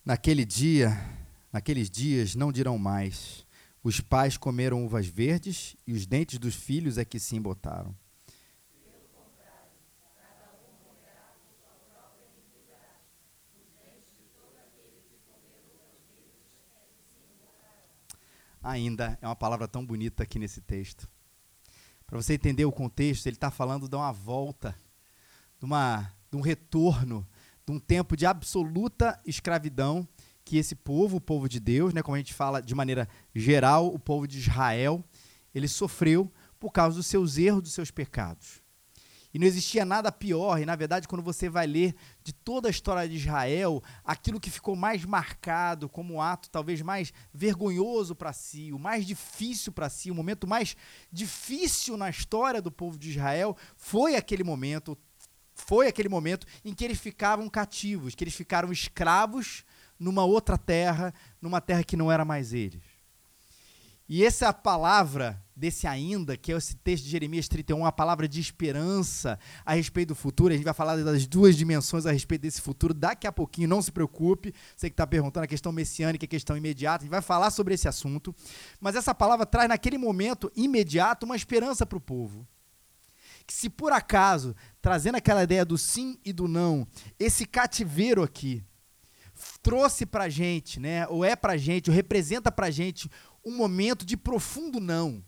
Naquele 0.03 0.45
dia, 0.45 0.97
naqueles 1.51 1.89
dias 1.89 2.35
não 2.35 2.51
dirão 2.51 2.77
mais: 2.77 3.45
os 3.83 3.99
pais 4.01 4.37
comeram 4.37 4.85
uvas 4.85 5.07
verdes 5.07 5.75
e 5.85 5.93
os 5.93 6.05
dentes 6.05 6.39
dos 6.39 6.55
filhos 6.55 6.97
é 6.97 7.05
que 7.05 7.19
se 7.19 7.35
embotaram. 7.35 7.95
ainda 18.61 19.17
é 19.21 19.27
uma 19.27 19.35
palavra 19.35 19.67
tão 19.67 19.85
bonita 19.85 20.23
aqui 20.23 20.37
nesse 20.37 20.61
texto. 20.61 21.09
Para 22.05 22.21
você 22.21 22.33
entender 22.33 22.65
o 22.65 22.71
contexto, 22.71 23.25
ele 23.25 23.35
está 23.35 23.49
falando 23.49 23.87
de 23.87 23.95
uma 23.95 24.11
volta, 24.11 24.75
de, 25.59 25.65
uma, 25.65 26.13
de 26.29 26.37
um 26.37 26.41
retorno, 26.41 27.27
um 27.71 27.79
tempo 27.79 28.17
de 28.17 28.25
absoluta 28.25 29.19
escravidão 29.25 30.07
que 30.43 30.57
esse 30.57 30.75
povo, 30.75 31.17
o 31.17 31.21
povo 31.21 31.47
de 31.47 31.59
Deus, 31.59 31.93
né, 31.93 32.01
como 32.01 32.15
a 32.15 32.17
gente 32.17 32.33
fala 32.33 32.61
de 32.61 32.75
maneira 32.75 33.07
geral, 33.33 33.87
o 33.87 33.99
povo 33.99 34.27
de 34.27 34.39
Israel, 34.39 35.03
ele 35.55 35.67
sofreu 35.67 36.31
por 36.59 36.71
causa 36.71 36.97
dos 36.97 37.07
seus 37.07 37.37
erros, 37.37 37.63
dos 37.63 37.73
seus 37.73 37.89
pecados. 37.89 38.61
E 39.33 39.39
não 39.39 39.47
existia 39.47 39.85
nada 39.85 40.11
pior, 40.11 40.59
e 40.59 40.65
na 40.65 40.75
verdade, 40.75 41.07
quando 41.07 41.23
você 41.23 41.47
vai 41.47 41.65
ler 41.65 41.95
de 42.21 42.33
toda 42.33 42.67
a 42.67 42.71
história 42.71 43.07
de 43.07 43.15
Israel, 43.15 43.81
aquilo 44.03 44.41
que 44.41 44.49
ficou 44.49 44.75
mais 44.75 45.05
marcado 45.05 45.87
como 45.87 46.21
ato 46.21 46.49
talvez 46.49 46.81
mais 46.81 47.13
vergonhoso 47.33 48.13
para 48.13 48.33
si, 48.33 48.73
o 48.73 48.79
mais 48.79 49.05
difícil 49.05 49.71
para 49.71 49.89
si, 49.89 50.11
o 50.11 50.15
momento 50.15 50.45
mais 50.45 50.75
difícil 51.09 51.95
na 51.95 52.09
história 52.09 52.61
do 52.61 52.69
povo 52.69 52.97
de 52.97 53.11
Israel, 53.11 53.55
foi 53.77 54.17
aquele 54.17 54.43
momento, 54.43 54.97
foi 55.65 55.87
aquele 55.87 56.09
momento 56.09 56.45
em 56.65 56.73
que 56.73 56.83
eles 56.83 56.99
ficavam 56.99 57.49
cativos, 57.49 58.15
que 58.15 58.23
eles 58.23 58.35
ficaram 58.35 58.71
escravos 58.71 59.63
numa 59.99 60.25
outra 60.25 60.57
terra, 60.57 61.13
numa 61.41 61.61
terra 61.61 61.83
que 61.83 61.95
não 61.95 62.11
era 62.11 62.25
mais 62.25 62.53
eles. 62.53 62.81
E 64.09 64.25
essa 64.25 64.51
palavra 64.51 65.41
desse 65.55 65.87
ainda, 65.87 66.35
que 66.35 66.51
é 66.51 66.57
esse 66.57 66.75
texto 66.75 67.05
de 67.05 67.11
Jeremias 67.11 67.47
31, 67.47 67.85
a 67.85 67.91
palavra 67.93 68.27
de 68.27 68.41
esperança 68.41 69.39
a 69.65 69.73
respeito 69.73 70.09
do 70.09 70.15
futuro. 70.15 70.51
A 70.51 70.57
gente 70.57 70.65
vai 70.65 70.73
falar 70.73 70.97
das 70.97 71.25
duas 71.25 71.55
dimensões 71.55 72.05
a 72.05 72.11
respeito 72.11 72.41
desse 72.41 72.59
futuro 72.59 72.93
daqui 72.93 73.25
a 73.25 73.31
pouquinho, 73.31 73.69
não 73.69 73.81
se 73.81 73.91
preocupe. 73.91 74.53
Você 74.75 74.89
que 74.89 74.95
está 74.95 75.07
perguntando 75.07 75.45
a 75.45 75.47
questão 75.47 75.71
messiânica 75.71 76.25
a 76.25 76.27
questão 76.27 76.57
imediata, 76.57 77.03
a 77.03 77.05
gente 77.05 77.11
vai 77.11 77.21
falar 77.21 77.51
sobre 77.51 77.73
esse 77.73 77.87
assunto. 77.87 78.35
Mas 78.81 78.95
essa 78.95 79.15
palavra 79.15 79.45
traz 79.45 79.69
naquele 79.69 79.97
momento 79.97 80.51
imediato 80.55 81.25
uma 81.25 81.37
esperança 81.37 81.85
para 81.85 81.97
o 81.97 82.01
povo. 82.01 82.45
Que 83.45 83.53
se 83.53 83.69
por 83.69 83.91
acaso, 83.91 84.55
trazendo 84.81 85.15
aquela 85.15 85.43
ideia 85.43 85.65
do 85.65 85.77
sim 85.77 86.17
e 86.23 86.31
do 86.31 86.47
não, 86.47 86.87
esse 87.19 87.45
cativeiro 87.45 88.23
aqui, 88.23 88.63
trouxe 89.61 90.05
para 90.05 90.29
gente, 90.29 90.79
né, 90.79 91.07
ou 91.07 91.25
é 91.25 91.35
para 91.35 91.57
gente, 91.57 91.89
ou 91.89 91.95
representa 91.95 92.51
para 92.51 92.69
gente 92.69 93.09
um 93.43 93.55
momento 93.55 94.05
de 94.05 94.15
profundo 94.15 94.79
não, 94.79 95.23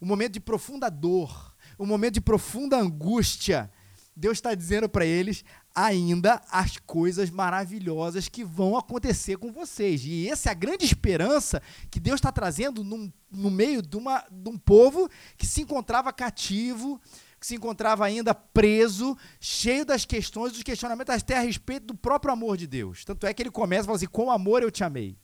um 0.00 0.06
momento 0.06 0.34
de 0.34 0.40
profunda 0.40 0.90
dor, 0.90 1.54
um 1.78 1.86
momento 1.86 2.14
de 2.14 2.20
profunda 2.20 2.78
angústia. 2.78 3.70
Deus 4.16 4.38
está 4.38 4.54
dizendo 4.54 4.88
para 4.88 5.04
eles 5.04 5.44
ainda 5.74 6.40
as 6.50 6.76
coisas 6.78 7.30
maravilhosas 7.30 8.28
que 8.28 8.44
vão 8.44 8.76
acontecer 8.76 9.36
com 9.36 9.50
vocês. 9.50 10.02
E 10.04 10.28
essa 10.28 10.48
é 10.48 10.52
a 10.52 10.54
grande 10.54 10.84
esperança 10.84 11.60
que 11.90 11.98
Deus 11.98 12.16
está 12.16 12.30
trazendo 12.30 12.84
num, 12.84 13.12
no 13.30 13.50
meio 13.50 13.82
de, 13.82 13.96
uma, 13.96 14.24
de 14.30 14.48
um 14.48 14.56
povo 14.56 15.08
que 15.36 15.46
se 15.46 15.62
encontrava 15.62 16.12
cativo, 16.12 17.00
que 17.40 17.46
se 17.46 17.56
encontrava 17.56 18.04
ainda 18.06 18.34
preso, 18.34 19.16
cheio 19.40 19.84
das 19.84 20.04
questões, 20.04 20.52
dos 20.52 20.62
questionamentos 20.62 21.14
até 21.14 21.36
a 21.36 21.40
respeito 21.40 21.86
do 21.86 21.94
próprio 21.94 22.32
amor 22.32 22.56
de 22.56 22.66
Deus. 22.66 23.04
Tanto 23.04 23.26
é 23.26 23.34
que 23.34 23.42
ele 23.42 23.50
começa 23.50 23.82
a 23.82 23.86
falar 23.86 23.96
assim: 23.96 24.06
com 24.06 24.30
amor 24.30 24.62
eu 24.62 24.70
te 24.70 24.84
amei. 24.84 25.18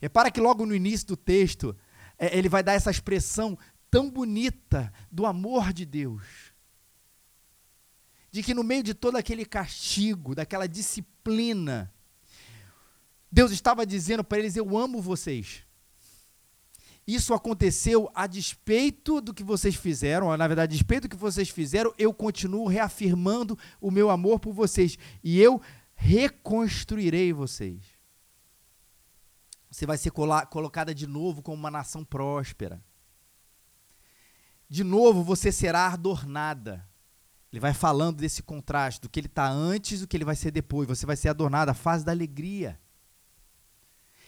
Repara 0.00 0.30
que 0.30 0.40
logo 0.40 0.64
no 0.64 0.74
início 0.74 1.06
do 1.06 1.16
texto, 1.16 1.76
é, 2.18 2.36
ele 2.36 2.48
vai 2.48 2.62
dar 2.62 2.72
essa 2.72 2.90
expressão 2.90 3.58
tão 3.90 4.10
bonita 4.10 4.92
do 5.10 5.24
amor 5.24 5.72
de 5.72 5.86
Deus. 5.86 6.45
De 8.36 8.42
que 8.42 8.52
no 8.52 8.62
meio 8.62 8.82
de 8.82 8.92
todo 8.92 9.16
aquele 9.16 9.46
castigo, 9.46 10.34
daquela 10.34 10.68
disciplina, 10.68 11.90
Deus 13.32 13.50
estava 13.50 13.86
dizendo 13.86 14.22
para 14.22 14.38
eles: 14.38 14.56
Eu 14.56 14.76
amo 14.76 15.00
vocês. 15.00 15.64
Isso 17.06 17.32
aconteceu 17.32 18.10
a 18.14 18.26
despeito 18.26 19.22
do 19.22 19.32
que 19.32 19.42
vocês 19.42 19.74
fizeram, 19.74 20.26
ou, 20.26 20.36
na 20.36 20.46
verdade, 20.46 20.74
a 20.74 20.76
despeito 20.76 21.08
do 21.08 21.16
que 21.16 21.16
vocês 21.16 21.48
fizeram, 21.48 21.94
eu 21.96 22.12
continuo 22.12 22.66
reafirmando 22.66 23.58
o 23.80 23.90
meu 23.90 24.10
amor 24.10 24.38
por 24.38 24.52
vocês. 24.52 24.98
E 25.24 25.40
eu 25.40 25.58
reconstruirei 25.94 27.32
vocês. 27.32 27.86
Você 29.70 29.86
vai 29.86 29.96
ser 29.96 30.10
colocada 30.10 30.94
de 30.94 31.06
novo 31.06 31.40
como 31.40 31.56
uma 31.56 31.70
nação 31.70 32.04
próspera. 32.04 32.84
De 34.68 34.84
novo 34.84 35.24
você 35.24 35.50
será 35.50 35.86
adornada. 35.86 36.86
Ele 37.52 37.60
vai 37.60 37.72
falando 37.72 38.18
desse 38.18 38.42
contraste, 38.42 39.00
do 39.00 39.08
que 39.08 39.20
ele 39.20 39.26
está 39.26 39.48
antes 39.48 40.00
do 40.00 40.06
que 40.06 40.16
ele 40.16 40.24
vai 40.24 40.36
ser 40.36 40.50
depois. 40.50 40.88
Você 40.88 41.06
vai 41.06 41.16
ser 41.16 41.28
adornada, 41.28 41.70
a 41.70 41.74
fase 41.74 42.04
da 42.04 42.12
alegria. 42.12 42.78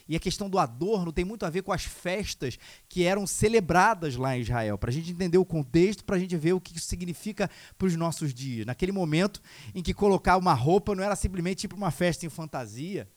E 0.09 0.15
a 0.15 0.19
questão 0.19 0.49
do 0.49 0.57
adorno 0.57 1.13
tem 1.13 1.23
muito 1.23 1.45
a 1.45 1.51
ver 1.51 1.61
com 1.61 1.71
as 1.71 1.83
festas 1.83 2.57
que 2.87 3.03
eram 3.03 3.27
celebradas 3.27 4.15
lá 4.15 4.35
em 4.35 4.41
Israel. 4.41 4.75
Para 4.75 4.89
a 4.89 4.93
gente 4.93 5.11
entender 5.11 5.37
o 5.37 5.45
contexto, 5.45 6.03
para 6.03 6.15
a 6.15 6.19
gente 6.19 6.35
ver 6.35 6.53
o 6.53 6.59
que 6.59 6.75
isso 6.75 6.87
significa 6.87 7.47
para 7.77 7.87
os 7.87 7.95
nossos 7.95 8.33
dias. 8.33 8.65
Naquele 8.65 8.91
momento 8.91 9.39
em 9.75 9.83
que 9.83 9.93
colocar 9.93 10.35
uma 10.37 10.53
roupa 10.53 10.95
não 10.95 11.03
era 11.03 11.15
simplesmente 11.15 11.65
ir 11.65 11.67
para 11.67 11.77
uma 11.77 11.91
festa 11.91 12.25
em 12.25 12.29
fantasia, 12.29 13.07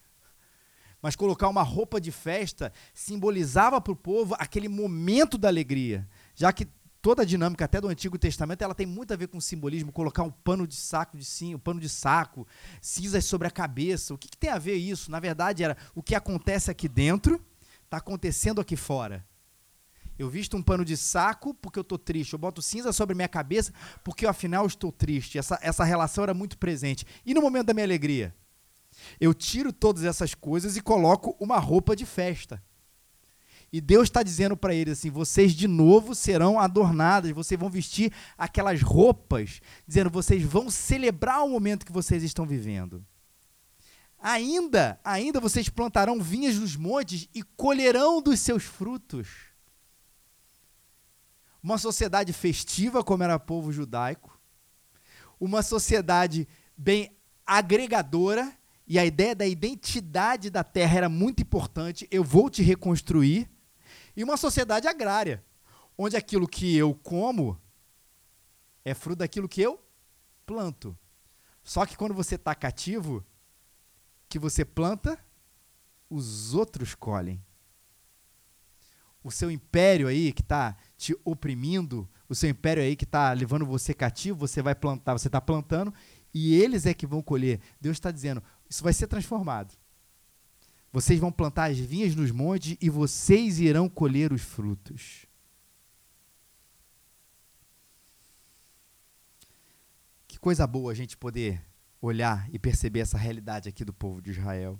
mas 1.01 1.17
colocar 1.17 1.49
uma 1.49 1.63
roupa 1.63 1.99
de 1.99 2.13
festa 2.13 2.71
simbolizava 2.93 3.81
para 3.81 3.93
o 3.95 3.97
povo 3.97 4.37
aquele 4.39 4.69
momento 4.69 5.39
da 5.39 5.49
alegria, 5.49 6.07
já 6.35 6.53
que 6.53 6.69
toda 7.03 7.23
a 7.23 7.25
dinâmica 7.27 7.65
até 7.65 7.81
do 7.81 7.89
Antigo 7.89 8.17
Testamento 8.17 8.63
ela 8.63 8.75
tem 8.75 8.87
muito 8.87 9.13
a 9.13 9.17
ver 9.17 9.27
com 9.27 9.41
simbolismo, 9.41 9.93
colocar 9.93 10.23
um 10.23 10.31
pano 10.31 10.67
de 10.67 10.77
saco 10.77 11.19
de 11.19 11.25
sim, 11.25 11.55
um 11.55 11.59
pano 11.59 11.81
de 11.81 11.89
saco, 11.89 12.47
cinzas 12.81 13.25
sobre 13.25 13.49
a 13.49 13.51
cabeça. 13.51 14.15
O 14.15 14.19
que, 14.19 14.29
que 14.29 14.39
tem 14.39 14.51
a 14.51 14.59
ver 14.59 14.77
isso? 14.77 15.11
Na 15.11 15.21
verdade 15.21 15.65
era 15.65 15.77
o 15.95 16.03
que 16.03 16.15
acontece 16.15 16.71
aqui 16.71 16.89
dentro 16.89 17.45
está 17.93 17.99
acontecendo 17.99 18.59
aqui 18.59 18.75
fora. 18.75 19.23
Eu 20.19 20.31
visto 20.31 20.57
um 20.57 20.63
pano 20.63 20.85
de 20.85 20.97
saco 20.97 21.53
porque 21.53 21.79
eu 21.79 21.83
estou 21.83 21.99
triste. 21.99 22.33
Eu 22.33 22.39
boto 22.39 22.63
cinza 22.63 22.91
sobre 22.93 23.15
minha 23.15 23.29
cabeça 23.29 23.73
porque 24.03 24.27
afinal 24.27 24.67
estou 24.67 24.91
triste. 24.91 25.39
Essa, 25.39 25.59
essa 25.61 25.85
relação 25.85 26.25
era 26.25 26.33
muito 26.33 26.57
presente. 26.57 27.07
E 27.27 27.35
no 27.35 27.43
momento 27.43 27.67
da 27.67 27.75
minha 27.75 27.85
alegria? 27.85 28.35
Eu 29.21 29.35
tiro 29.35 29.73
todas 29.73 30.05
essas 30.05 30.35
coisas 30.35 30.77
e 30.77 30.81
coloco 30.81 31.37
uma 31.39 31.59
roupa 31.59 31.95
de 31.95 32.07
festa. 32.07 32.63
E 33.73 33.81
Deus 33.81 34.05
está 34.05 34.23
dizendo 34.23 34.55
para 34.55 34.75
eles 34.75 34.99
assim: 34.99 35.11
vocês 35.11 35.53
de 35.53 35.67
novo 35.67 36.15
serão 36.15 36.61
adornadas, 36.61 37.31
vocês 37.31 37.59
vão 37.59 37.71
vestir 37.71 38.13
aquelas 38.37 38.83
roupas, 38.83 39.61
dizendo 39.89 40.11
vocês 40.11 40.43
vão 40.43 40.71
celebrar 40.71 41.43
o 41.43 41.49
momento 41.49 41.87
que 41.87 41.93
vocês 41.93 42.23
estão 42.23 42.45
vivendo. 42.45 43.05
Ainda, 44.19 45.01
ainda 45.03 45.41
vocês 45.41 45.69
plantarão 45.69 46.21
vinhas 46.21 46.57
nos 46.57 46.77
montes 46.77 47.29
e 47.35 47.43
colherão 47.43 48.21
dos 48.21 48.41
seus 48.41 48.63
frutos. 48.63 49.29
Uma 51.63 51.79
sociedade 51.79 52.33
festiva, 52.33 53.03
como 53.03 53.23
era 53.23 53.37
o 53.37 53.41
povo 53.41 53.73
judaico, 53.73 54.39
uma 55.41 55.63
sociedade 55.63 56.47
bem 56.77 57.17
agregadora, 57.47 58.53
e 58.87 58.99
a 58.99 59.05
ideia 59.05 59.35
da 59.35 59.47
identidade 59.47 60.51
da 60.51 60.63
terra 60.63 60.99
era 60.99 61.09
muito 61.09 61.43
importante. 61.43 62.07
Eu 62.11 62.23
vou 62.23 62.51
te 62.51 62.63
reconstruir. 62.63 63.49
E 64.17 64.23
uma 64.23 64.37
sociedade 64.37 64.87
agrária, 64.87 65.45
onde 65.97 66.17
aquilo 66.17 66.47
que 66.49 66.77
eu 66.77 66.95
como 66.95 67.61
é 68.85 68.95
fruto 68.95 69.21
daquilo 69.21 69.49
que 69.49 69.61
eu 69.61 69.83
planto. 70.45 70.97
Só 71.63 71.87
que 71.87 71.97
quando 71.97 72.15
você 72.15 72.35
está 72.35 72.55
cativo, 72.55 73.25
que 74.29 74.39
você 74.39 74.65
planta, 74.65 75.19
os 76.11 76.55
outros 76.55 76.95
colhem. 76.95 77.43
O 79.23 79.31
seu 79.31 79.51
império 79.51 80.09
aí 80.09 80.33
que 80.33 80.43
está 80.43 80.77
te 80.97 81.17
oprimindo, 81.25 82.11
o 82.29 82.35
seu 82.35 82.51
império 82.51 82.83
aí 82.83 82.97
que 82.97 83.05
está 83.05 83.33
levando 83.33 83.65
você 83.65 83.95
cativo, 83.95 84.39
você 84.39 84.61
vai 84.61 84.75
plantar, 84.75 85.13
você 85.13 85.29
está 85.29 85.41
plantando 85.41 85.95
e 86.35 86.55
eles 86.61 86.87
é 86.87 86.95
que 86.95 87.07
vão 87.07 87.23
colher. 87.23 87.61
Deus 87.81 87.97
está 87.97 88.11
dizendo: 88.11 88.43
isso 88.69 88.83
vai 88.83 88.93
ser 88.93 89.07
transformado. 89.07 89.75
Vocês 90.93 91.19
vão 91.19 91.33
plantar 91.33 91.71
as 91.71 91.79
vinhas 91.79 92.15
nos 92.15 92.31
montes 92.31 92.77
e 92.79 92.91
vocês 92.91 93.59
irão 93.59 93.89
colher 93.89 94.31
os 94.31 94.43
frutos. 94.43 95.25
Que 100.29 100.39
coisa 100.39 100.67
boa 100.67 100.93
a 100.93 100.95
gente 100.95 101.17
poder 101.17 101.65
olhar 102.01 102.47
e 102.53 102.59
perceber 102.59 103.01
essa 103.01 103.17
realidade 103.17 103.71
aqui 103.71 103.85
do 103.85 103.93
povo 103.93 104.21
de 104.21 104.33
Israel. 104.33 104.79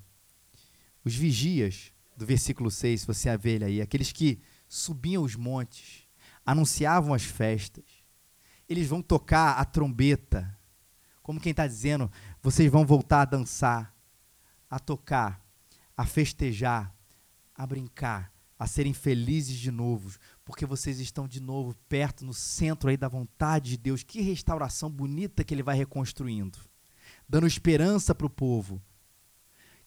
Os 1.03 1.15
vigias, 1.15 1.91
do 2.15 2.25
versículo 2.27 2.69
6, 2.69 3.01
se 3.01 3.07
você 3.07 3.35
vê 3.35 3.55
ele 3.55 3.65
aí, 3.65 3.81
aqueles 3.81 4.11
que 4.11 4.39
subiam 4.67 5.23
os 5.23 5.35
montes, 5.35 6.07
anunciavam 6.45 7.13
as 7.13 7.23
festas, 7.23 7.85
eles 8.69 8.87
vão 8.87 9.01
tocar 9.01 9.53
a 9.53 9.65
trombeta, 9.65 10.57
como 11.23 11.39
quem 11.39 11.51
está 11.51 11.65
dizendo, 11.65 12.11
vocês 12.41 12.71
vão 12.71 12.85
voltar 12.85 13.21
a 13.21 13.25
dançar, 13.25 13.95
a 14.69 14.77
tocar, 14.77 15.42
a 15.95 16.05
festejar, 16.05 16.95
a 17.55 17.65
brincar, 17.65 18.33
a 18.57 18.67
serem 18.67 18.93
felizes 18.93 19.57
de 19.57 19.71
novo, 19.71 20.17
porque 20.45 20.65
vocês 20.65 20.99
estão 20.99 21.27
de 21.27 21.39
novo 21.39 21.75
perto, 21.89 22.25
no 22.25 22.33
centro 22.33 22.89
aí 22.89 22.97
da 22.97 23.07
vontade 23.07 23.71
de 23.71 23.77
Deus. 23.77 24.03
Que 24.03 24.21
restauração 24.21 24.89
bonita 24.89 25.43
que 25.43 25.53
Ele 25.53 25.63
vai 25.63 25.75
reconstruindo, 25.75 26.57
dando 27.27 27.47
esperança 27.47 28.15
para 28.15 28.27
o 28.27 28.29
povo. 28.29 28.81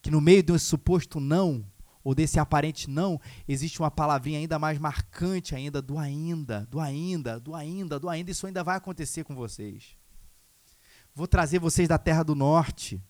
Que 0.02 0.10
no 0.10 0.20
meio 0.20 0.42
desse 0.42 0.66
suposto 0.66 1.18
não, 1.18 1.64
ou 2.04 2.14
desse 2.14 2.38
aparente 2.38 2.88
não, 2.88 3.20
existe 3.48 3.80
uma 3.80 3.90
palavrinha 3.90 4.38
ainda 4.38 4.60
mais 4.60 4.78
marcante 4.78 5.56
ainda, 5.56 5.82
do 5.82 5.98
ainda, 5.98 6.64
do 6.70 6.78
ainda, 6.78 7.40
do 7.40 7.52
ainda, 7.52 7.98
do 7.98 8.08
ainda. 8.08 8.30
Isso 8.30 8.46
ainda 8.46 8.62
vai 8.62 8.76
acontecer 8.76 9.24
com 9.24 9.34
vocês. 9.34 9.96
Vou 11.12 11.26
trazer 11.26 11.58
vocês 11.58 11.88
da 11.88 11.98
terra 11.98 12.22
do 12.22 12.34
norte. 12.34 13.02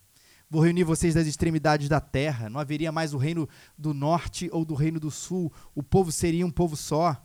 Vou 0.49 0.63
reunir 0.63 0.85
vocês 0.85 1.15
das 1.15 1.27
extremidades 1.27 1.89
da 1.89 2.01
terra. 2.01 2.49
Não 2.49 2.61
haveria 2.61 2.93
mais 2.93 3.13
o 3.13 3.19
reino 3.19 3.49
do 3.77 3.93
norte 3.93 4.49
ou 4.53 4.65
do 4.65 4.75
reino 4.75 5.01
do 5.01 5.11
sul. 5.11 5.53
O 5.75 5.83
povo 5.83 6.13
seria 6.13 6.47
um 6.47 6.51
povo 6.51 6.77
só. 6.77 7.21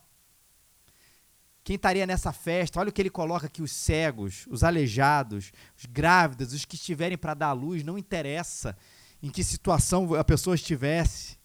Quem 1.63 1.75
estaria 1.75 2.07
nessa 2.07 2.33
festa? 2.33 2.79
Olha 2.79 2.89
o 2.89 2.91
que 2.91 3.01
ele 3.01 3.09
coloca 3.09 3.45
aqui: 3.45 3.61
os 3.61 3.71
cegos, 3.71 4.47
os 4.49 4.63
aleijados, 4.63 5.51
os 5.77 5.85
grávidas, 5.85 6.53
os 6.53 6.65
que 6.65 6.75
estiverem 6.75 7.17
para 7.17 7.35
dar 7.35 7.49
à 7.49 7.53
luz, 7.53 7.83
não 7.83 7.97
interessa 7.97 8.75
em 9.21 9.29
que 9.29 9.43
situação 9.43 10.15
a 10.15 10.23
pessoa 10.23 10.55
estivesse 10.55 11.37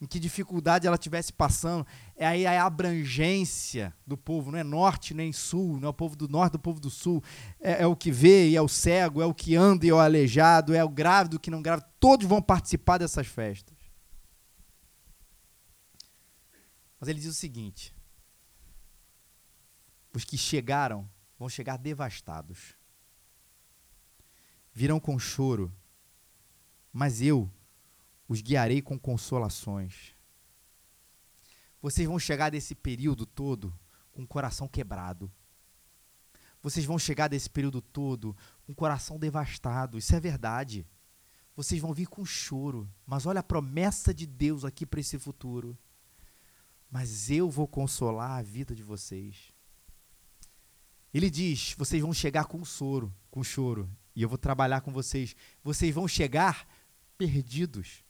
em 0.00 0.06
que 0.06 0.18
dificuldade 0.18 0.86
ela 0.86 0.96
estivesse 0.96 1.32
passando. 1.32 1.86
É 2.16 2.26
aí 2.26 2.46
a 2.46 2.64
abrangência 2.64 3.94
do 4.06 4.16
povo, 4.16 4.50
não 4.50 4.58
é 4.58 4.64
norte 4.64 5.12
nem 5.12 5.32
sul, 5.32 5.78
não 5.78 5.88
é 5.88 5.90
o 5.90 5.94
povo 5.94 6.16
do 6.16 6.26
norte, 6.26 6.52
do 6.52 6.58
povo 6.58 6.80
do 6.80 6.88
sul. 6.88 7.22
É, 7.60 7.82
é, 7.82 7.86
o 7.86 7.94
que 7.94 8.10
vê 8.10 8.48
e 8.48 8.56
é 8.56 8.62
o 8.62 8.68
cego, 8.68 9.20
é 9.20 9.26
o 9.26 9.34
que 9.34 9.54
anda 9.54 9.84
e 9.84 9.90
é 9.90 9.94
o 9.94 9.98
aleijado, 9.98 10.74
é 10.74 10.82
o 10.82 10.88
grávido 10.88 11.38
que 11.38 11.50
não 11.50 11.60
grávido. 11.60 11.88
Todos 12.00 12.26
vão 12.26 12.40
participar 12.40 12.96
dessas 12.96 13.26
festas. 13.26 13.76
Mas 16.98 17.08
ele 17.08 17.20
diz 17.20 17.30
o 17.30 17.34
seguinte: 17.34 17.94
os 20.14 20.24
que 20.24 20.38
chegaram 20.38 21.08
vão 21.38 21.48
chegar 21.48 21.76
devastados, 21.76 22.74
virão 24.72 24.98
com 24.98 25.18
choro, 25.18 25.70
mas 26.90 27.20
eu 27.20 27.50
os 28.30 28.40
guiarei 28.40 28.80
com 28.80 28.96
consolações. 28.96 30.14
Vocês 31.82 32.06
vão 32.06 32.16
chegar 32.16 32.48
desse 32.48 32.76
período 32.76 33.26
todo 33.26 33.76
com 34.12 34.22
o 34.22 34.26
coração 34.26 34.68
quebrado. 34.68 35.28
Vocês 36.62 36.86
vão 36.86 36.96
chegar 36.96 37.26
desse 37.26 37.50
período 37.50 37.82
todo 37.82 38.36
com 38.62 38.70
o 38.70 38.74
coração 38.74 39.18
devastado. 39.18 39.98
Isso 39.98 40.14
é 40.14 40.20
verdade. 40.20 40.86
Vocês 41.56 41.80
vão 41.80 41.92
vir 41.92 42.06
com 42.06 42.24
choro. 42.24 42.88
Mas 43.04 43.26
olha 43.26 43.40
a 43.40 43.42
promessa 43.42 44.14
de 44.14 44.28
Deus 44.28 44.64
aqui 44.64 44.86
para 44.86 45.00
esse 45.00 45.18
futuro. 45.18 45.76
Mas 46.88 47.32
eu 47.32 47.50
vou 47.50 47.66
consolar 47.66 48.38
a 48.38 48.42
vida 48.42 48.76
de 48.76 48.84
vocês. 48.84 49.52
Ele 51.12 51.28
diz: 51.28 51.74
vocês 51.76 52.00
vão 52.00 52.14
chegar 52.14 52.44
com 52.44 52.64
soro, 52.64 53.12
com 53.28 53.42
choro, 53.42 53.90
e 54.14 54.22
eu 54.22 54.28
vou 54.28 54.38
trabalhar 54.38 54.82
com 54.82 54.92
vocês. 54.92 55.34
Vocês 55.64 55.92
vão 55.92 56.06
chegar 56.06 56.64
perdidos. 57.18 58.08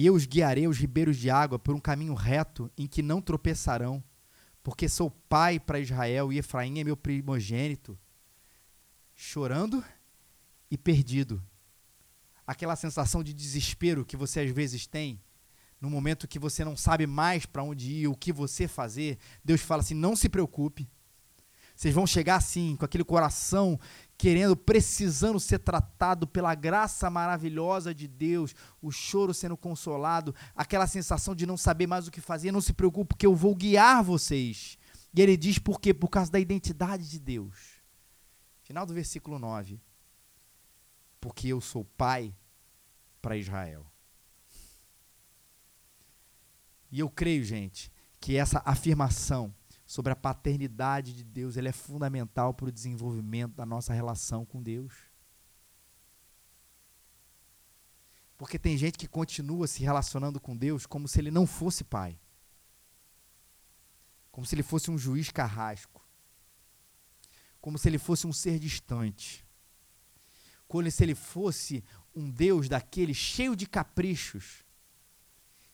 E 0.00 0.06
eu 0.06 0.14
os 0.14 0.24
guiarei 0.24 0.64
aos 0.64 0.78
ribeiros 0.78 1.18
de 1.18 1.28
água 1.28 1.58
por 1.58 1.74
um 1.74 1.78
caminho 1.78 2.14
reto 2.14 2.72
em 2.74 2.86
que 2.86 3.02
não 3.02 3.20
tropeçarão, 3.20 4.02
porque 4.62 4.88
sou 4.88 5.10
pai 5.10 5.60
para 5.60 5.78
Israel 5.78 6.32
e 6.32 6.38
Efraim 6.38 6.80
é 6.80 6.84
meu 6.84 6.96
primogênito. 6.96 7.98
Chorando 9.14 9.84
e 10.70 10.78
perdido. 10.78 11.44
Aquela 12.46 12.76
sensação 12.76 13.22
de 13.22 13.34
desespero 13.34 14.02
que 14.02 14.16
você 14.16 14.40
às 14.40 14.50
vezes 14.50 14.86
tem, 14.86 15.20
no 15.78 15.90
momento 15.90 16.26
que 16.26 16.38
você 16.38 16.64
não 16.64 16.78
sabe 16.78 17.06
mais 17.06 17.44
para 17.44 17.62
onde 17.62 17.92
ir, 17.92 18.08
o 18.08 18.16
que 18.16 18.32
você 18.32 18.66
fazer, 18.66 19.18
Deus 19.44 19.60
fala 19.60 19.82
assim: 19.82 19.92
não 19.92 20.16
se 20.16 20.30
preocupe. 20.30 20.88
Vocês 21.76 21.94
vão 21.94 22.06
chegar 22.06 22.36
assim, 22.36 22.74
com 22.74 22.86
aquele 22.86 23.04
coração 23.04 23.78
querendo, 24.20 24.54
precisando 24.54 25.40
ser 25.40 25.60
tratado 25.60 26.26
pela 26.26 26.54
graça 26.54 27.08
maravilhosa 27.08 27.94
de 27.94 28.06
Deus, 28.06 28.54
o 28.82 28.90
choro 28.90 29.32
sendo 29.32 29.56
consolado, 29.56 30.34
aquela 30.54 30.86
sensação 30.86 31.34
de 31.34 31.46
não 31.46 31.56
saber 31.56 31.86
mais 31.86 32.06
o 32.06 32.10
que 32.10 32.20
fazer, 32.20 32.52
não 32.52 32.60
se 32.60 32.74
preocupe, 32.74 33.14
porque 33.14 33.24
eu 33.24 33.34
vou 33.34 33.54
guiar 33.54 34.04
vocês. 34.04 34.76
E 35.14 35.22
ele 35.22 35.38
diz 35.38 35.58
por 35.58 35.80
quê? 35.80 35.94
Por 35.94 36.08
causa 36.08 36.30
da 36.30 36.38
identidade 36.38 37.08
de 37.08 37.18
Deus. 37.18 37.80
Final 38.60 38.84
do 38.84 38.92
versículo 38.92 39.38
9. 39.38 39.80
Porque 41.18 41.48
eu 41.48 41.58
sou 41.62 41.82
pai 41.82 42.34
para 43.22 43.38
Israel. 43.38 43.90
E 46.92 47.00
eu 47.00 47.08
creio, 47.08 47.42
gente, 47.42 47.90
que 48.20 48.36
essa 48.36 48.60
afirmação 48.66 49.54
sobre 49.90 50.12
a 50.12 50.16
paternidade 50.16 51.12
de 51.12 51.24
Deus, 51.24 51.56
ele 51.56 51.66
é 51.66 51.72
fundamental 51.72 52.54
para 52.54 52.68
o 52.68 52.70
desenvolvimento 52.70 53.56
da 53.56 53.66
nossa 53.66 53.92
relação 53.92 54.46
com 54.46 54.62
Deus. 54.62 54.94
Porque 58.38 58.56
tem 58.56 58.78
gente 58.78 58.96
que 58.96 59.08
continua 59.08 59.66
se 59.66 59.82
relacionando 59.82 60.38
com 60.38 60.56
Deus 60.56 60.86
como 60.86 61.08
se 61.08 61.18
ele 61.18 61.32
não 61.32 61.44
fosse 61.44 61.82
pai. 61.82 62.20
Como 64.30 64.46
se 64.46 64.54
ele 64.54 64.62
fosse 64.62 64.92
um 64.92 64.96
juiz 64.96 65.28
carrasco. 65.30 66.06
Como 67.60 67.76
se 67.76 67.88
ele 67.88 67.98
fosse 67.98 68.28
um 68.28 68.32
ser 68.32 68.60
distante. 68.60 69.44
Como 70.68 70.88
se 70.88 71.02
ele 71.02 71.16
fosse 71.16 71.82
um 72.14 72.30
Deus 72.30 72.68
daquele 72.68 73.12
cheio 73.12 73.56
de 73.56 73.66
caprichos 73.66 74.64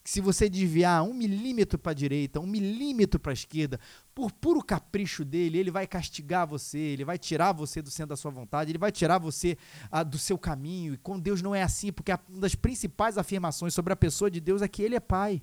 que 0.07 0.13
se 0.13 0.21
você 0.21 0.49
desviar 0.49 1.03
um 1.03 1.13
milímetro 1.13 1.77
para 1.77 1.91
a 1.91 1.95
direita, 1.95 2.39
um 2.39 2.47
milímetro 2.47 3.19
para 3.19 3.33
a 3.33 3.35
esquerda, 3.35 3.81
por 4.15 4.31
puro 4.31 4.63
capricho 4.63 5.25
dele, 5.25 5.59
ele 5.59 5.69
vai 5.69 5.85
castigar 5.85 6.47
você, 6.47 6.79
ele 6.79 7.05
vai 7.05 7.19
tirar 7.19 7.51
você 7.51 7.83
do 7.83 7.91
centro 7.91 8.11
da 8.11 8.17
sua 8.17 8.31
vontade, 8.31 8.71
ele 8.71 8.79
vai 8.79 8.93
tirar 8.93 9.19
você 9.19 9.59
ah, 9.91 10.05
do 10.05 10.17
seu 10.17 10.39
caminho. 10.39 10.95
E 10.95 10.97
com 10.97 11.19
Deus 11.19 11.43
não 11.43 11.53
é 11.53 11.65
assim, 11.65 11.91
porque 11.91 12.13
uma 12.29 12.39
das 12.39 12.55
principais 12.55 13.19
afirmações 13.19 13.75
sobre 13.75 13.93
a 13.93 13.97
pessoa 13.97 14.31
de 14.31 14.39
Deus 14.39 14.63
é 14.63 14.69
que 14.69 14.81
ele 14.81 14.95
é 14.95 15.01
pai 15.01 15.43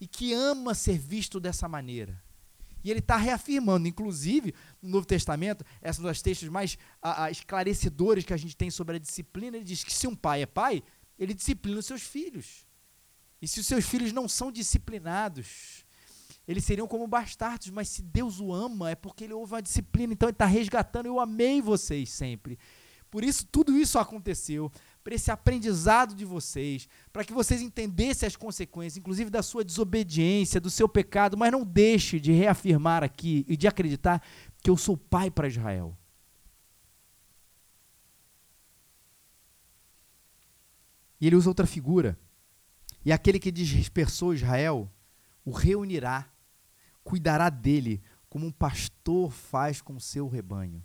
e 0.00 0.08
que 0.08 0.32
ama 0.32 0.74
ser 0.74 0.98
visto 0.98 1.38
dessa 1.38 1.68
maneira. 1.68 2.20
E 2.82 2.90
ele 2.90 2.98
está 2.98 3.16
reafirmando, 3.16 3.86
inclusive, 3.86 4.52
no 4.82 4.90
Novo 4.90 5.06
Testamento, 5.06 5.64
essa 5.80 6.00
é 6.00 6.02
uma 6.02 6.08
das 6.08 6.20
textos 6.20 6.48
mais 6.48 6.76
ah, 7.00 7.22
ah, 7.22 7.30
esclarecedores 7.30 8.24
que 8.24 8.34
a 8.34 8.36
gente 8.36 8.56
tem 8.56 8.68
sobre 8.68 8.96
a 8.96 8.98
disciplina. 8.98 9.56
Ele 9.56 9.64
diz 9.64 9.84
que 9.84 9.92
se 9.92 10.08
um 10.08 10.16
pai 10.16 10.42
é 10.42 10.46
pai, 10.46 10.82
ele 11.16 11.32
disciplina 11.32 11.78
os 11.78 11.86
seus 11.86 12.02
filhos. 12.02 12.66
E 13.40 13.46
se 13.46 13.60
os 13.60 13.66
seus 13.66 13.86
filhos 13.86 14.12
não 14.12 14.28
são 14.28 14.50
disciplinados, 14.50 15.84
eles 16.46 16.64
seriam 16.64 16.88
como 16.88 17.06
bastardos, 17.06 17.70
mas 17.70 17.88
se 17.88 18.02
Deus 18.02 18.40
o 18.40 18.52
ama, 18.52 18.90
é 18.90 18.94
porque 18.94 19.24
ele 19.24 19.34
houve 19.34 19.52
uma 19.52 19.62
disciplina, 19.62 20.12
então 20.12 20.28
ele 20.28 20.34
está 20.34 20.46
resgatando. 20.46 21.06
Eu 21.06 21.20
amei 21.20 21.60
vocês 21.60 22.10
sempre. 22.10 22.58
Por 23.10 23.22
isso, 23.22 23.46
tudo 23.46 23.76
isso 23.76 23.98
aconteceu. 23.98 24.72
para 25.04 25.14
esse 25.14 25.30
aprendizado 25.30 26.14
de 26.14 26.24
vocês, 26.24 26.86
para 27.10 27.24
que 27.24 27.32
vocês 27.32 27.62
entendessem 27.62 28.26
as 28.26 28.36
consequências, 28.36 28.98
inclusive 28.98 29.30
da 29.30 29.42
sua 29.42 29.64
desobediência, 29.64 30.60
do 30.60 30.68
seu 30.68 30.86
pecado, 30.86 31.34
mas 31.34 31.50
não 31.50 31.64
deixe 31.64 32.20
de 32.20 32.30
reafirmar 32.30 33.02
aqui 33.02 33.42
e 33.48 33.56
de 33.56 33.66
acreditar 33.66 34.22
que 34.62 34.68
eu 34.68 34.76
sou 34.76 34.98
pai 34.98 35.30
para 35.30 35.48
Israel. 35.48 35.96
E 41.18 41.26
ele 41.26 41.36
usa 41.36 41.48
outra 41.48 41.66
figura. 41.66 42.18
E 43.08 43.12
aquele 43.12 43.38
que 43.38 43.50
dispersou 43.50 44.34
Israel 44.34 44.86
o 45.42 45.50
reunirá, 45.50 46.30
cuidará 47.02 47.48
dele, 47.48 48.02
como 48.28 48.44
um 48.44 48.52
pastor 48.52 49.32
faz 49.32 49.80
com 49.80 49.98
seu 49.98 50.28
rebanho. 50.28 50.84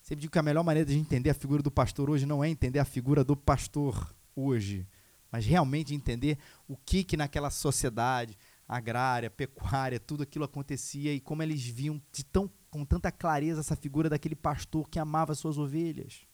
Sempre 0.00 0.20
digo 0.20 0.32
que 0.32 0.38
a 0.38 0.44
melhor 0.44 0.62
maneira 0.62 0.88
de 0.88 0.96
entender 0.96 1.30
a 1.30 1.34
figura 1.34 1.60
do 1.60 1.72
pastor 1.72 2.08
hoje 2.08 2.24
não 2.24 2.44
é 2.44 2.48
entender 2.48 2.78
a 2.78 2.84
figura 2.84 3.24
do 3.24 3.36
pastor 3.36 4.14
hoje, 4.32 4.86
mas 5.28 5.44
realmente 5.44 5.92
entender 5.92 6.38
o 6.68 6.76
que 6.76 7.02
que 7.02 7.16
naquela 7.16 7.50
sociedade 7.50 8.38
agrária, 8.68 9.28
pecuária, 9.28 9.98
tudo 9.98 10.22
aquilo 10.22 10.44
acontecia 10.44 11.12
e 11.12 11.18
como 11.18 11.42
eles 11.42 11.66
viam 11.66 12.00
de 12.12 12.22
tão, 12.22 12.48
com 12.70 12.84
tanta 12.84 13.10
clareza 13.10 13.58
essa 13.58 13.74
figura 13.74 14.08
daquele 14.08 14.36
pastor 14.36 14.88
que 14.88 15.00
amava 15.00 15.34
suas 15.34 15.58
ovelhas. 15.58 16.29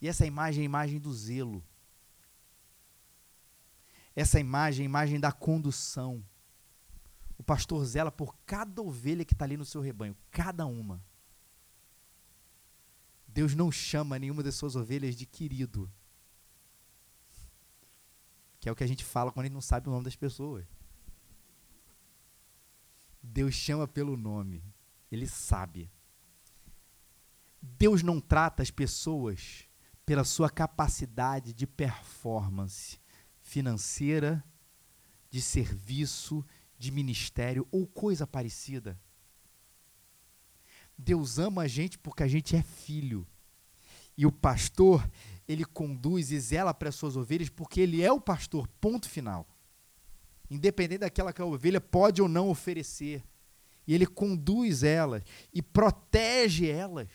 E 0.00 0.08
essa 0.08 0.26
imagem 0.26 0.62
é 0.62 0.64
a 0.64 0.64
imagem 0.64 1.00
do 1.00 1.12
zelo. 1.12 1.64
Essa 4.14 4.38
imagem 4.38 4.84
é 4.84 4.86
a 4.86 4.90
imagem 4.90 5.18
da 5.18 5.32
condução. 5.32 6.24
O 7.36 7.42
pastor 7.42 7.84
zela 7.84 8.12
por 8.12 8.36
cada 8.46 8.80
ovelha 8.80 9.24
que 9.24 9.32
está 9.32 9.44
ali 9.44 9.56
no 9.56 9.64
seu 9.64 9.80
rebanho, 9.80 10.16
cada 10.30 10.66
uma. 10.66 11.02
Deus 13.26 13.54
não 13.54 13.72
chama 13.72 14.18
nenhuma 14.18 14.44
das 14.44 14.54
suas 14.54 14.76
ovelhas 14.76 15.16
de 15.16 15.26
querido. 15.26 15.90
Que 18.60 18.68
é 18.68 18.72
o 18.72 18.76
que 18.76 18.84
a 18.84 18.86
gente 18.86 19.04
fala 19.04 19.32
quando 19.32 19.44
a 19.44 19.48
gente 19.48 19.54
não 19.54 19.60
sabe 19.60 19.88
o 19.88 19.90
nome 19.90 20.04
das 20.04 20.14
pessoas. 20.14 20.64
Deus 23.20 23.54
chama 23.54 23.88
pelo 23.88 24.16
nome. 24.16 24.62
Ele 25.10 25.26
sabe. 25.26 25.90
Deus 27.60 28.02
não 28.02 28.20
trata 28.20 28.62
as 28.62 28.70
pessoas 28.70 29.68
pela 30.04 30.24
sua 30.24 30.50
capacidade 30.50 31.52
de 31.52 31.66
performance 31.66 32.98
financeira, 33.42 34.44
de 35.30 35.40
serviço, 35.40 36.44
de 36.78 36.90
ministério 36.90 37.66
ou 37.70 37.86
coisa 37.86 38.26
parecida. 38.26 38.98
Deus 40.96 41.38
ama 41.38 41.62
a 41.62 41.68
gente 41.68 41.98
porque 41.98 42.22
a 42.22 42.28
gente 42.28 42.54
é 42.54 42.62
filho. 42.62 43.26
E 44.16 44.24
o 44.26 44.32
pastor, 44.32 45.08
ele 45.48 45.64
conduz 45.64 46.30
e 46.30 46.38
zela 46.38 46.72
para 46.72 46.88
as 46.88 46.94
suas 46.94 47.16
ovelhas 47.16 47.48
porque 47.48 47.80
ele 47.80 48.02
é 48.02 48.12
o 48.12 48.20
pastor, 48.20 48.68
ponto 48.80 49.08
final. 49.08 49.46
Independente 50.48 51.00
daquela 51.00 51.32
que 51.32 51.42
a 51.42 51.44
ovelha 51.44 51.80
pode 51.80 52.22
ou 52.22 52.28
não 52.28 52.48
oferecer. 52.48 53.24
E 53.86 53.94
ele 53.94 54.06
conduz 54.06 54.82
elas 54.82 55.22
e 55.52 55.60
protege 55.60 56.68
elas. 56.68 57.08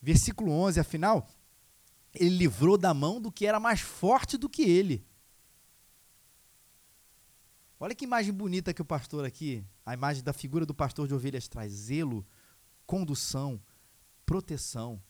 Versículo 0.00 0.52
11, 0.52 0.80
afinal, 0.80 1.28
ele 2.14 2.36
livrou 2.36 2.76
da 2.76 2.92
mão 2.92 3.20
do 3.20 3.30
que 3.30 3.46
era 3.46 3.60
mais 3.60 3.80
forte 3.80 4.36
do 4.36 4.48
que 4.48 4.62
ele. 4.62 5.06
Olha 7.78 7.94
que 7.94 8.04
imagem 8.04 8.32
bonita 8.32 8.74
que 8.74 8.82
o 8.82 8.84
pastor 8.84 9.24
aqui, 9.24 9.64
a 9.86 9.94
imagem 9.94 10.22
da 10.22 10.32
figura 10.32 10.66
do 10.66 10.74
pastor 10.74 11.08
de 11.08 11.14
ovelhas 11.14 11.48
traz: 11.48 11.72
zelo, 11.72 12.26
condução, 12.84 13.60
proteção. 14.26 15.00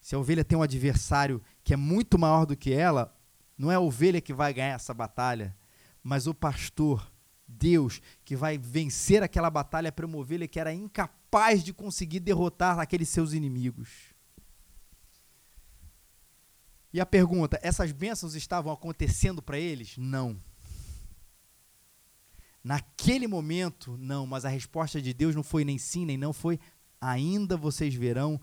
Se 0.00 0.14
a 0.14 0.18
ovelha 0.18 0.44
tem 0.44 0.58
um 0.58 0.62
adversário 0.62 1.42
que 1.62 1.72
é 1.72 1.76
muito 1.76 2.18
maior 2.18 2.44
do 2.44 2.56
que 2.56 2.72
ela, 2.72 3.16
não 3.56 3.70
é 3.70 3.76
a 3.76 3.80
ovelha 3.80 4.20
que 4.20 4.34
vai 4.34 4.52
ganhar 4.52 4.74
essa 4.74 4.92
batalha, 4.92 5.56
mas 6.02 6.26
o 6.26 6.34
pastor, 6.34 7.10
Deus, 7.46 8.02
que 8.24 8.34
vai 8.34 8.58
vencer 8.58 9.22
aquela 9.22 9.48
batalha 9.48 9.92
para 9.92 10.04
uma 10.04 10.18
ovelha 10.18 10.48
que 10.48 10.58
era 10.58 10.74
incapaz 10.74 11.62
de 11.62 11.72
conseguir 11.72 12.20
derrotar 12.20 12.78
aqueles 12.78 13.08
seus 13.08 13.32
inimigos. 13.32 14.11
E 16.92 17.00
a 17.00 17.06
pergunta: 17.06 17.58
essas 17.62 17.92
bênçãos 17.92 18.34
estavam 18.34 18.72
acontecendo 18.72 19.40
para 19.40 19.58
eles? 19.58 19.96
Não. 19.96 20.40
Naquele 22.62 23.26
momento, 23.26 23.96
não, 23.98 24.24
mas 24.24 24.44
a 24.44 24.48
resposta 24.48 25.02
de 25.02 25.12
Deus 25.12 25.34
não 25.34 25.42
foi 25.42 25.64
nem 25.64 25.78
sim, 25.78 26.06
nem 26.06 26.16
não, 26.16 26.32
foi 26.32 26.60
ainda 27.00 27.56
vocês 27.56 27.92
verão 27.92 28.40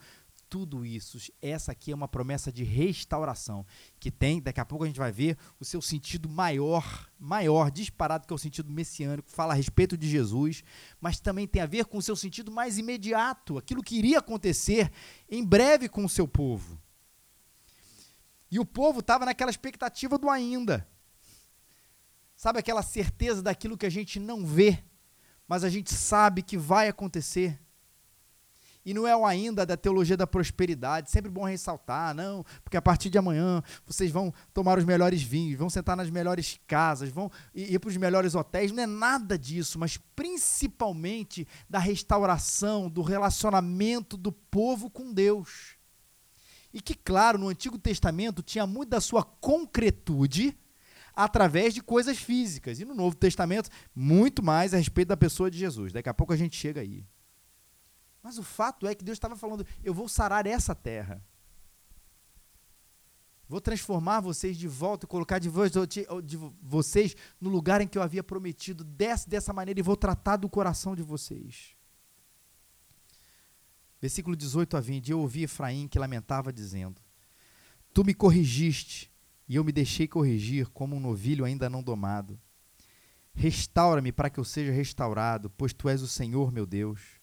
tudo 0.49 0.85
isso. 0.85 1.17
Essa 1.41 1.71
aqui 1.71 1.91
é 1.91 1.95
uma 1.95 2.07
promessa 2.07 2.51
de 2.51 2.63
restauração, 2.63 3.65
que 3.99 4.09
tem, 4.11 4.41
daqui 4.41 4.59
a 4.59 4.65
pouco 4.65 4.83
a 4.83 4.87
gente 4.87 4.99
vai 4.99 5.11
ver, 5.11 5.37
o 5.59 5.63
seu 5.63 5.81
sentido 5.81 6.27
maior, 6.27 7.07
maior, 7.17 7.69
disparado 7.69 8.25
que 8.27 8.33
é 8.33 8.35
o 8.35 8.39
sentido 8.39 8.69
messiânico, 8.71 9.31
fala 9.31 9.53
a 9.53 9.55
respeito 9.55 9.95
de 9.95 10.09
Jesus, 10.09 10.63
mas 10.99 11.19
também 11.19 11.47
tem 11.47 11.61
a 11.61 11.67
ver 11.67 11.85
com 11.85 11.99
o 11.99 12.01
seu 12.01 12.15
sentido 12.15 12.51
mais 12.51 12.77
imediato, 12.77 13.57
aquilo 13.57 13.83
que 13.83 13.95
iria 13.95 14.19
acontecer 14.19 14.91
em 15.29 15.45
breve 15.45 15.87
com 15.87 16.03
o 16.03 16.09
seu 16.09 16.27
povo. 16.27 16.77
E 18.51 18.59
o 18.59 18.65
povo 18.65 18.99
estava 18.99 19.25
naquela 19.25 19.51
expectativa 19.51 20.17
do 20.17 20.29
ainda. 20.29 20.87
Sabe 22.35 22.59
aquela 22.59 22.81
certeza 22.81 23.41
daquilo 23.41 23.77
que 23.77 23.85
a 23.85 23.89
gente 23.89 24.19
não 24.19 24.45
vê, 24.45 24.83
mas 25.47 25.63
a 25.63 25.69
gente 25.69 25.93
sabe 25.93 26.41
que 26.41 26.57
vai 26.57 26.87
acontecer? 26.87 27.59
E 28.85 28.93
não 28.93 29.05
é 29.05 29.15
o 29.15 29.25
ainda 29.25 29.65
da 29.65 29.75
teologia 29.75 30.15
da 30.15 30.25
prosperidade, 30.25 31.11
sempre 31.11 31.29
bom 31.29 31.43
ressaltar, 31.43 32.15
não, 32.15 32.45
porque 32.63 32.77
a 32.77 32.81
partir 32.81 33.09
de 33.09 33.17
amanhã 33.17 33.61
vocês 33.85 34.09
vão 34.09 34.33
tomar 34.53 34.77
os 34.77 34.85
melhores 34.85 35.21
vinhos, 35.21 35.59
vão 35.59 35.69
sentar 35.69 35.97
nas 35.97 36.09
melhores 36.09 36.59
casas, 36.65 37.09
vão 37.09 37.29
ir 37.53 37.77
para 37.77 37.89
os 37.89 37.97
melhores 37.97 38.35
hotéis, 38.35 38.71
não 38.71 38.83
é 38.83 38.87
nada 38.87 39.37
disso, 39.37 39.77
mas 39.77 39.97
principalmente 40.15 41.45
da 41.69 41.77
restauração, 41.77 42.89
do 42.89 43.01
relacionamento 43.01 44.15
do 44.15 44.31
povo 44.31 44.89
com 44.89 45.13
Deus. 45.13 45.77
E 46.73 46.81
que, 46.81 46.93
claro, 46.93 47.37
no 47.37 47.47
Antigo 47.49 47.77
Testamento 47.77 48.43
tinha 48.43 48.67
muito 48.67 48.89
da 48.89 49.01
sua 49.01 49.23
concretude 49.23 50.57
através 51.15 51.73
de 51.73 51.81
coisas 51.81 52.17
físicas. 52.17 52.79
E 52.79 52.85
no 52.85 52.93
Novo 52.93 53.15
Testamento, 53.15 53.69
muito 53.93 54.43
mais 54.43 54.73
a 54.73 54.77
respeito 54.77 55.09
da 55.09 55.17
pessoa 55.17 55.49
de 55.49 55.57
Jesus. 55.57 55.91
Daqui 55.91 56.09
a 56.09 56.13
pouco 56.13 56.33
a 56.33 56.37
gente 56.37 56.55
chega 56.55 56.81
aí. 56.81 57.05
Mas 58.21 58.37
o 58.37 58.43
fato 58.43 58.87
é 58.87 58.93
que 58.93 59.03
Deus 59.03 59.15
estava 59.15 59.35
falando: 59.35 59.65
eu 59.83 59.93
vou 59.93 60.07
sarar 60.07 60.45
essa 60.45 60.75
terra. 60.75 61.23
Vou 63.47 63.59
transformar 63.59 64.19
vocês 64.19 64.55
de 64.55 64.67
volta 64.67 65.05
e 65.05 65.09
colocar 65.09 65.39
de, 65.39 65.49
de 66.23 66.37
vocês 66.61 67.15
no 67.41 67.49
lugar 67.49 67.81
em 67.81 67.87
que 67.87 67.97
eu 67.97 68.03
havia 68.03 68.23
prometido, 68.23 68.83
dessa, 68.83 69.27
dessa 69.27 69.51
maneira, 69.51 69.79
e 69.79 69.83
vou 69.83 69.97
tratar 69.97 70.37
do 70.37 70.47
coração 70.47 70.95
de 70.95 71.01
vocês. 71.01 71.75
Versículo 74.01 74.35
18 74.35 74.77
a 74.77 74.79
20. 74.79 75.11
Eu 75.11 75.19
ouvi 75.19 75.43
Efraim 75.43 75.87
que 75.87 75.99
lamentava, 75.99 76.53
dizendo: 76.53 77.01
Tu 77.93 78.03
me 78.03 78.13
corrigiste, 78.13 79.11
e 79.47 79.55
eu 79.55 79.63
me 79.63 79.71
deixei 79.71 80.07
corrigir, 80.07 80.67
como 80.67 80.95
um 80.95 80.99
novilho 80.99 81.45
ainda 81.45 81.69
não 81.69 81.83
domado. 81.83 82.39
Restaura-me 83.33 84.11
para 84.11 84.29
que 84.29 84.39
eu 84.39 84.43
seja 84.43 84.71
restaurado, 84.71 85.49
pois 85.49 85.73
tu 85.73 85.87
és 85.87 86.01
o 86.01 86.07
Senhor 86.07 86.51
meu 86.51 86.65
Deus. 86.65 87.19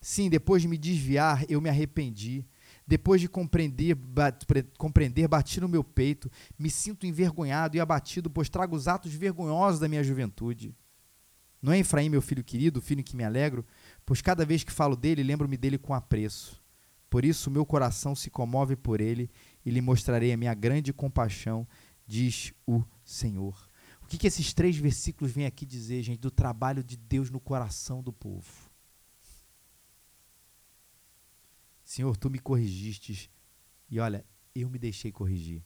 Sim, 0.00 0.30
depois 0.30 0.62
de 0.62 0.68
me 0.68 0.78
desviar, 0.78 1.44
eu 1.48 1.60
me 1.60 1.68
arrependi. 1.68 2.46
Depois 2.86 3.20
de 3.20 3.28
compreender, 3.28 3.94
bat, 3.94 4.46
compreender, 4.78 5.28
bati 5.28 5.60
no 5.60 5.68
meu 5.68 5.82
peito, 5.82 6.30
me 6.58 6.70
sinto 6.70 7.06
envergonhado 7.06 7.76
e 7.76 7.80
abatido, 7.80 8.30
pois 8.30 8.48
trago 8.48 8.74
os 8.74 8.88
atos 8.88 9.12
vergonhosos 9.12 9.80
da 9.80 9.88
minha 9.88 10.02
juventude. 10.02 10.74
Não 11.60 11.72
é 11.72 11.78
Efraim, 11.78 12.08
meu 12.08 12.22
filho 12.22 12.44
querido, 12.44 12.80
filho 12.80 13.00
em 13.00 13.04
que 13.04 13.16
me 13.16 13.24
alegro, 13.24 13.66
pois 14.08 14.22
cada 14.22 14.42
vez 14.42 14.64
que 14.64 14.72
falo 14.72 14.96
dele, 14.96 15.22
lembro-me 15.22 15.54
dele 15.54 15.76
com 15.76 15.92
apreço. 15.92 16.64
Por 17.10 17.26
isso, 17.26 17.50
meu 17.50 17.66
coração 17.66 18.14
se 18.14 18.30
comove 18.30 18.74
por 18.74 19.02
ele 19.02 19.30
e 19.66 19.70
lhe 19.70 19.82
mostrarei 19.82 20.32
a 20.32 20.36
minha 20.36 20.54
grande 20.54 20.94
compaixão, 20.94 21.68
diz 22.06 22.54
o 22.66 22.82
Senhor. 23.04 23.68
O 24.02 24.06
que, 24.06 24.16
que 24.16 24.26
esses 24.26 24.54
três 24.54 24.78
versículos 24.78 25.30
vêm 25.30 25.44
aqui 25.44 25.66
dizer, 25.66 26.02
gente, 26.02 26.20
do 26.20 26.30
trabalho 26.30 26.82
de 26.82 26.96
Deus 26.96 27.28
no 27.28 27.38
coração 27.38 28.02
do 28.02 28.10
povo? 28.10 28.70
Senhor, 31.84 32.16
tu 32.16 32.30
me 32.30 32.38
corrigistes 32.38 33.28
e 33.90 34.00
olha, 34.00 34.24
eu 34.54 34.70
me 34.70 34.78
deixei 34.78 35.12
corrigir. 35.12 35.62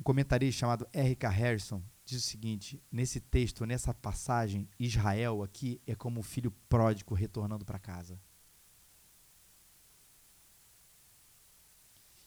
Um 0.00 0.02
comentarista 0.02 0.58
chamado 0.58 0.84
R.K. 0.92 1.28
Harrison 1.28 1.80
diz 2.04 2.22
o 2.22 2.26
seguinte: 2.26 2.82
nesse 2.90 3.20
texto, 3.20 3.64
nessa 3.64 3.94
passagem, 3.94 4.68
Israel 4.78 5.42
aqui 5.42 5.80
é 5.86 5.94
como 5.94 6.20
um 6.20 6.22
filho 6.22 6.50
pródigo 6.68 7.14
retornando 7.14 7.64
para 7.64 7.78
casa. 7.78 8.20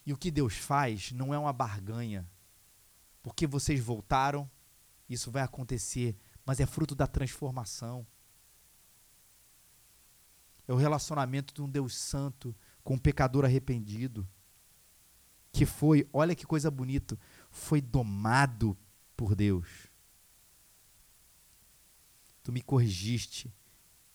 E 0.04 0.12
o 0.12 0.16
que 0.16 0.30
Deus 0.30 0.56
faz 0.56 1.12
não 1.12 1.34
é 1.34 1.38
uma 1.38 1.52
barganha. 1.52 2.28
Porque 3.22 3.46
vocês 3.46 3.78
voltaram, 3.78 4.50
isso 5.06 5.30
vai 5.30 5.42
acontecer, 5.42 6.16
mas 6.46 6.60
é 6.60 6.66
fruto 6.66 6.94
da 6.94 7.06
transformação. 7.06 8.06
É 10.66 10.72
o 10.72 10.76
relacionamento 10.76 11.52
de 11.52 11.60
um 11.60 11.68
Deus 11.68 11.94
santo 11.94 12.56
com 12.82 12.94
um 12.94 12.98
pecador 12.98 13.44
arrependido. 13.44 14.26
Que 15.52 15.66
foi, 15.66 16.08
olha 16.10 16.34
que 16.34 16.46
coisa 16.46 16.70
bonita, 16.70 17.18
foi 17.50 17.82
domado 17.82 18.78
por 19.18 19.34
Deus. 19.34 19.66
Tu 22.44 22.52
me 22.52 22.62
corrigiste 22.62 23.52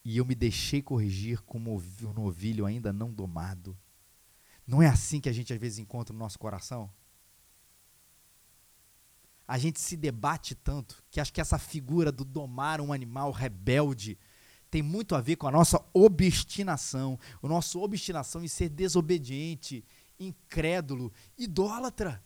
e 0.03 0.17
eu 0.17 0.23
me 0.23 0.33
deixei 0.33 0.81
corrigir 0.81 1.41
como 1.41 1.75
um 1.75 2.13
novilho 2.13 2.65
ainda 2.65 2.93
não 2.93 3.11
domado. 3.11 3.77
Não 4.65 4.81
é 4.81 4.87
assim 4.87 5.19
que 5.19 5.27
a 5.27 5.33
gente 5.33 5.51
às 5.51 5.59
vezes 5.59 5.77
encontra 5.77 6.13
no 6.13 6.19
nosso 6.19 6.39
coração? 6.39 6.89
A 9.45 9.57
gente 9.57 9.77
se 9.77 9.97
debate 9.97 10.55
tanto 10.55 11.03
que 11.11 11.19
acho 11.19 11.33
que 11.33 11.41
essa 11.41 11.59
figura 11.59 12.09
do 12.09 12.23
domar 12.23 12.79
um 12.79 12.93
animal 12.93 13.29
rebelde 13.31 14.17
tem 14.71 14.81
muito 14.81 15.15
a 15.15 15.21
ver 15.21 15.35
com 15.35 15.47
a 15.47 15.51
nossa 15.51 15.83
obstinação, 15.93 17.19
a 17.41 17.47
nossa 17.47 17.77
obstinação 17.77 18.41
em 18.41 18.47
ser 18.47 18.69
desobediente, 18.69 19.83
incrédulo, 20.17 21.11
idólatra. 21.37 22.23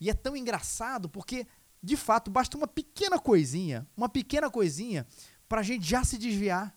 E 0.00 0.08
é 0.08 0.14
tão 0.14 0.36
engraçado 0.36 1.08
porque, 1.08 1.46
de 1.82 1.96
fato, 1.96 2.30
basta 2.30 2.56
uma 2.56 2.66
pequena 2.66 3.18
coisinha, 3.18 3.86
uma 3.96 4.08
pequena 4.08 4.50
coisinha, 4.50 5.06
para 5.48 5.60
a 5.60 5.64
gente 5.64 5.86
já 5.86 6.02
se 6.02 6.16
desviar. 6.16 6.74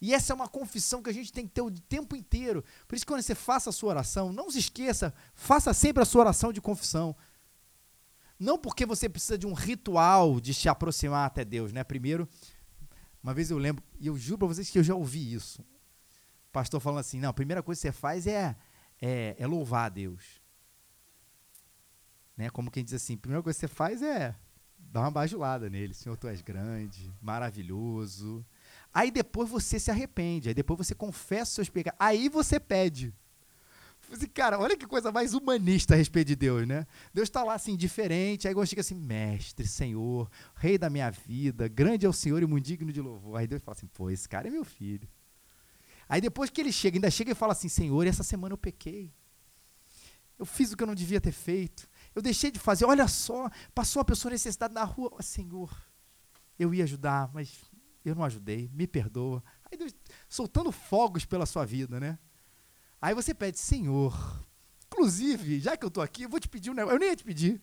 E 0.00 0.12
essa 0.12 0.32
é 0.32 0.34
uma 0.34 0.48
confissão 0.48 1.00
que 1.00 1.08
a 1.08 1.12
gente 1.12 1.32
tem 1.32 1.46
que 1.46 1.52
ter 1.52 1.62
o 1.62 1.70
tempo 1.70 2.16
inteiro. 2.16 2.64
Por 2.88 2.96
isso, 2.96 3.06
quando 3.06 3.22
você 3.22 3.36
faça 3.36 3.70
a 3.70 3.72
sua 3.72 3.90
oração, 3.90 4.32
não 4.32 4.50
se 4.50 4.58
esqueça, 4.58 5.14
faça 5.32 5.72
sempre 5.72 6.02
a 6.02 6.04
sua 6.04 6.22
oração 6.22 6.52
de 6.52 6.60
confissão. 6.60 7.16
Não 8.36 8.58
porque 8.58 8.84
você 8.84 9.08
precisa 9.08 9.38
de 9.38 9.46
um 9.46 9.52
ritual 9.52 10.40
de 10.40 10.52
se 10.52 10.68
aproximar 10.68 11.24
até 11.24 11.44
Deus, 11.44 11.72
né? 11.72 11.84
Primeiro, 11.84 12.28
uma 13.22 13.32
vez 13.32 13.52
eu 13.52 13.58
lembro, 13.58 13.84
e 14.00 14.08
eu 14.08 14.18
juro 14.18 14.38
para 14.38 14.48
vocês 14.48 14.68
que 14.68 14.76
eu 14.76 14.82
já 14.82 14.96
ouvi 14.96 15.32
isso. 15.32 15.62
O 15.62 16.52
pastor 16.52 16.80
falando 16.80 16.98
assim: 16.98 17.20
não, 17.20 17.28
a 17.28 17.32
primeira 17.32 17.62
coisa 17.62 17.80
que 17.80 17.86
você 17.86 17.92
faz 17.92 18.26
é, 18.26 18.56
é, 19.00 19.36
é 19.38 19.46
louvar 19.46 19.86
a 19.86 19.88
Deus. 19.88 20.41
Né? 22.36 22.50
Como 22.50 22.70
quem 22.70 22.84
diz 22.84 22.94
assim: 22.94 23.14
a 23.14 23.18
primeira 23.18 23.42
coisa 23.42 23.58
que 23.58 23.66
você 23.66 23.68
faz 23.68 24.02
é 24.02 24.34
dar 24.78 25.00
uma 25.00 25.10
bajulada 25.10 25.70
nele. 25.70 25.94
Senhor, 25.94 26.16
tu 26.16 26.28
és 26.28 26.40
grande, 26.42 27.12
maravilhoso, 27.20 28.44
Aí 28.94 29.10
depois 29.10 29.48
você 29.48 29.80
se 29.80 29.90
arrepende, 29.90 30.48
aí 30.48 30.54
depois 30.54 30.86
você 30.86 30.94
confessa 30.94 31.52
seus 31.52 31.70
pecados, 31.70 31.98
aí 31.98 32.28
você 32.28 32.60
pede. 32.60 33.14
Assim, 34.12 34.26
cara, 34.26 34.58
olha 34.58 34.76
que 34.76 34.86
coisa 34.86 35.10
mais 35.10 35.32
humanista 35.32 35.94
a 35.94 35.96
respeito 35.96 36.28
de 36.28 36.36
Deus, 36.36 36.68
né? 36.68 36.86
Deus 37.14 37.28
está 37.28 37.42
lá 37.42 37.54
assim, 37.54 37.74
diferente, 37.74 38.46
aí 38.46 38.66
chega 38.66 38.82
assim, 38.82 38.94
mestre, 38.94 39.66
Senhor, 39.66 40.30
rei 40.54 40.76
da 40.76 40.90
minha 40.90 41.10
vida, 41.10 41.66
grande 41.68 42.04
é 42.04 42.08
o 42.08 42.12
Senhor 42.12 42.42
e 42.42 42.46
muito 42.46 42.66
digno 42.66 42.92
de 42.92 43.00
louvor. 43.00 43.38
Aí 43.38 43.46
Deus 43.46 43.62
fala 43.62 43.74
assim, 43.74 43.86
pô, 43.86 44.10
esse 44.10 44.28
cara 44.28 44.48
é 44.48 44.50
meu 44.50 44.64
filho. 44.64 45.08
Aí 46.06 46.20
depois 46.20 46.50
que 46.50 46.60
ele 46.60 46.72
chega, 46.72 46.98
ainda 46.98 47.10
chega 47.10 47.32
e 47.32 47.34
fala 47.34 47.52
assim, 47.52 47.70
Senhor, 47.70 48.06
essa 48.06 48.22
semana 48.22 48.52
eu 48.52 48.58
pequei. 48.58 49.10
Eu 50.38 50.44
fiz 50.44 50.72
o 50.72 50.76
que 50.76 50.82
eu 50.82 50.86
não 50.86 50.94
devia 50.94 51.20
ter 51.20 51.32
feito. 51.32 51.88
Eu 52.14 52.22
deixei 52.22 52.50
de 52.50 52.58
fazer. 52.58 52.84
Olha 52.84 53.08
só, 53.08 53.50
passou 53.74 54.00
uma 54.00 54.04
pessoa 54.04 54.32
necessitada 54.32 54.72
na 54.74 54.84
rua. 54.84 55.10
Senhor, 55.20 55.70
eu 56.58 56.74
ia 56.74 56.84
ajudar, 56.84 57.30
mas 57.32 57.50
eu 58.04 58.14
não 58.14 58.24
ajudei, 58.24 58.70
me 58.74 58.86
perdoa. 58.86 59.42
Aí 59.70 59.78
Deus 59.78 59.94
soltando 60.28 60.70
fogos 60.72 61.24
pela 61.24 61.46
sua 61.46 61.64
vida, 61.64 61.98
né? 61.98 62.18
Aí 63.00 63.14
você 63.14 63.34
pede, 63.34 63.58
Senhor, 63.58 64.46
inclusive, 64.86 65.58
já 65.60 65.76
que 65.76 65.84
eu 65.84 65.88
estou 65.88 66.02
aqui, 66.02 66.22
eu 66.22 66.28
vou 66.28 66.38
te 66.38 66.48
pedir 66.48 66.70
um 66.70 66.74
negócio. 66.74 66.96
Eu 66.96 67.00
nem 67.00 67.08
ia 67.08 67.16
te 67.16 67.24
pedir, 67.24 67.60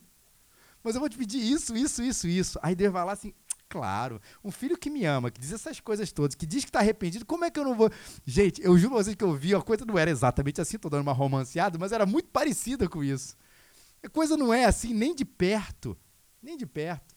mas 0.83 0.95
eu 0.95 0.99
vou 0.99 1.09
te 1.09 1.17
pedir 1.17 1.39
isso, 1.39 1.75
isso, 1.75 2.01
isso, 2.03 2.27
isso. 2.27 2.59
Aí 2.61 2.75
Deus 2.75 2.91
vai 2.91 3.05
lá 3.05 3.13
assim, 3.13 3.33
claro, 3.69 4.19
um 4.43 4.51
filho 4.51 4.77
que 4.77 4.89
me 4.89 5.05
ama, 5.05 5.29
que 5.29 5.39
diz 5.39 5.51
essas 5.51 5.79
coisas 5.79 6.11
todas, 6.11 6.35
que 6.35 6.45
diz 6.45 6.63
que 6.63 6.69
está 6.69 6.79
arrependido, 6.79 7.25
como 7.25 7.45
é 7.45 7.51
que 7.51 7.59
eu 7.59 7.63
não 7.63 7.75
vou. 7.75 7.89
Gente, 8.25 8.61
eu 8.61 8.77
juro 8.77 8.95
pra 8.95 9.03
vocês 9.03 9.15
que 9.15 9.23
eu 9.23 9.33
vi, 9.33 9.53
a 9.53 9.61
coisa 9.61 9.85
não 9.85 9.97
era 9.97 10.09
exatamente 10.09 10.59
assim, 10.59 10.75
estou 10.75 10.89
dando 10.89 11.03
uma 11.03 11.13
romanceada, 11.13 11.77
mas 11.77 11.91
era 11.91 12.05
muito 12.05 12.29
parecida 12.29 12.89
com 12.89 13.03
isso. 13.03 13.37
A 14.03 14.09
coisa 14.09 14.37
não 14.37 14.53
é 14.53 14.65
assim, 14.65 14.93
nem 14.93 15.13
de 15.13 15.25
perto, 15.25 15.97
nem 16.41 16.57
de 16.57 16.65
perto. 16.65 17.15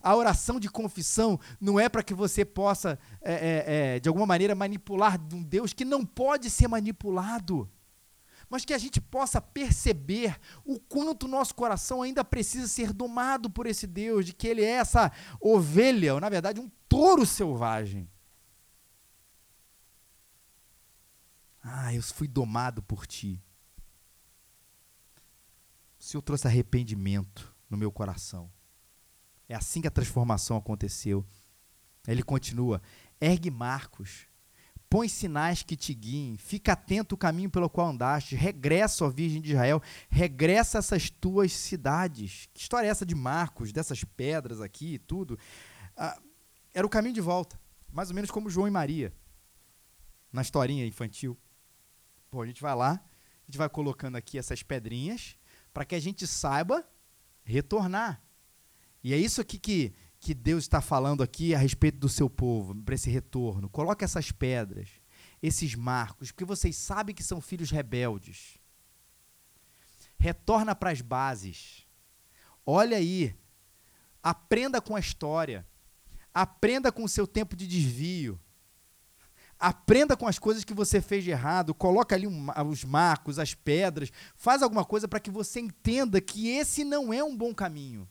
A 0.00 0.14
oração 0.14 0.60
de 0.60 0.70
confissão 0.70 1.40
não 1.60 1.78
é 1.78 1.88
para 1.88 2.02
que 2.02 2.14
você 2.14 2.44
possa, 2.44 2.98
é, 3.20 3.32
é, 3.32 3.64
é, 3.96 4.00
de 4.00 4.08
alguma 4.08 4.26
maneira, 4.26 4.54
manipular 4.54 5.18
um 5.32 5.42
Deus 5.42 5.72
que 5.72 5.84
não 5.84 6.04
pode 6.04 6.50
ser 6.50 6.68
manipulado, 6.68 7.68
mas 8.48 8.64
que 8.64 8.72
a 8.72 8.78
gente 8.78 9.00
possa 9.00 9.40
perceber 9.40 10.38
o 10.64 10.78
quanto 10.78 11.24
o 11.24 11.28
nosso 11.28 11.54
coração 11.54 12.02
ainda 12.02 12.24
precisa 12.24 12.68
ser 12.68 12.92
domado 12.92 13.50
por 13.50 13.66
esse 13.66 13.86
Deus, 13.86 14.24
de 14.24 14.32
que 14.32 14.46
ele 14.46 14.62
é 14.62 14.70
essa 14.70 15.10
ovelha, 15.40 16.14
ou 16.14 16.20
na 16.20 16.28
verdade 16.28 16.60
um 16.60 16.70
touro 16.88 17.26
selvagem. 17.26 18.08
Ah, 21.62 21.94
eu 21.94 22.02
fui 22.02 22.28
domado 22.28 22.82
por 22.82 23.06
ti. 23.06 23.42
O 26.08 26.10
Senhor 26.10 26.22
trouxe 26.22 26.46
arrependimento 26.46 27.54
no 27.68 27.76
meu 27.76 27.92
coração. 27.92 28.50
É 29.46 29.54
assim 29.54 29.82
que 29.82 29.88
a 29.88 29.90
transformação 29.90 30.56
aconteceu. 30.56 31.22
Ele 32.06 32.22
continua: 32.22 32.80
ergue 33.20 33.50
marcos, 33.50 34.26
põe 34.88 35.06
sinais 35.06 35.62
que 35.62 35.76
te 35.76 35.92
guiem, 35.92 36.38
fica 36.38 36.72
atento 36.72 37.14
ao 37.14 37.18
caminho 37.18 37.50
pelo 37.50 37.68
qual 37.68 37.90
andaste, 37.90 38.34
regressa, 38.34 39.04
ó 39.04 39.10
Virgem 39.10 39.42
de 39.42 39.50
Israel, 39.50 39.82
regressa 40.08 40.78
a 40.78 40.80
essas 40.80 41.10
tuas 41.10 41.52
cidades. 41.52 42.48
Que 42.54 42.62
história 42.62 42.88
é 42.88 42.90
essa 42.90 43.04
de 43.04 43.14
Marcos, 43.14 43.70
dessas 43.70 44.02
pedras 44.02 44.62
aqui 44.62 44.94
e 44.94 44.98
tudo? 44.98 45.38
Ah, 45.94 46.18
era 46.72 46.86
o 46.86 46.90
caminho 46.90 47.16
de 47.16 47.20
volta, 47.20 47.60
mais 47.92 48.08
ou 48.08 48.14
menos 48.14 48.30
como 48.30 48.48
João 48.48 48.66
e 48.66 48.70
Maria, 48.70 49.12
na 50.32 50.40
historinha 50.40 50.86
infantil. 50.86 51.36
Pô, 52.30 52.40
a 52.40 52.46
gente 52.46 52.62
vai 52.62 52.74
lá, 52.74 52.92
a 52.92 53.44
gente 53.44 53.58
vai 53.58 53.68
colocando 53.68 54.16
aqui 54.16 54.38
essas 54.38 54.62
pedrinhas 54.62 55.37
para 55.78 55.84
que 55.84 55.94
a 55.94 56.00
gente 56.00 56.26
saiba 56.26 56.84
retornar. 57.44 58.20
E 59.00 59.14
é 59.14 59.16
isso 59.16 59.40
aqui 59.40 59.60
que, 59.60 59.94
que 60.18 60.34
Deus 60.34 60.64
está 60.64 60.80
falando 60.80 61.22
aqui 61.22 61.54
a 61.54 61.58
respeito 61.58 61.98
do 61.98 62.08
seu 62.08 62.28
povo, 62.28 62.74
para 62.82 62.96
esse 62.96 63.08
retorno. 63.08 63.70
Coloque 63.70 64.04
essas 64.04 64.32
pedras, 64.32 64.88
esses 65.40 65.76
marcos, 65.76 66.32
porque 66.32 66.44
vocês 66.44 66.74
sabem 66.74 67.14
que 67.14 67.22
são 67.22 67.40
filhos 67.40 67.70
rebeldes. 67.70 68.58
Retorna 70.18 70.74
para 70.74 70.90
as 70.90 71.00
bases. 71.00 71.86
Olha 72.66 72.96
aí. 72.96 73.36
Aprenda 74.20 74.80
com 74.80 74.96
a 74.96 75.00
história. 75.00 75.64
Aprenda 76.34 76.90
com 76.90 77.04
o 77.04 77.08
seu 77.08 77.24
tempo 77.24 77.54
de 77.54 77.68
desvio. 77.68 78.36
Aprenda 79.58 80.16
com 80.16 80.26
as 80.26 80.38
coisas 80.38 80.64
que 80.64 80.72
você 80.72 81.00
fez 81.00 81.24
de 81.24 81.30
errado, 81.30 81.74
coloca 81.74 82.14
ali 82.14 82.26
um, 82.26 82.48
os 82.68 82.84
marcos, 82.84 83.38
as 83.38 83.54
pedras, 83.54 84.12
faz 84.36 84.62
alguma 84.62 84.84
coisa 84.84 85.08
para 85.08 85.18
que 85.18 85.30
você 85.30 85.60
entenda 85.60 86.20
que 86.20 86.48
esse 86.48 86.84
não 86.84 87.12
é 87.12 87.22
um 87.24 87.36
bom 87.36 87.54
caminho 87.54 88.08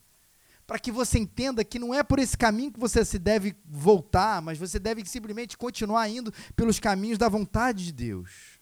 para 0.67 0.77
que 0.77 0.91
você 0.91 1.17
entenda 1.17 1.63
que 1.63 1.79
não 1.79 1.93
é 1.93 2.03
por 2.03 2.19
esse 2.19 2.37
caminho 2.37 2.73
que 2.73 2.79
você 2.79 3.05
se 3.05 3.17
deve 3.17 3.55
voltar, 3.63 4.41
mas 4.41 4.57
você 4.57 4.77
deve 4.77 5.03
simplesmente 5.05 5.57
continuar 5.57 6.09
indo 6.09 6.29
pelos 6.57 6.77
caminhos 6.77 7.17
da 7.17 7.29
vontade 7.29 7.85
de 7.85 7.93
Deus. 7.93 8.59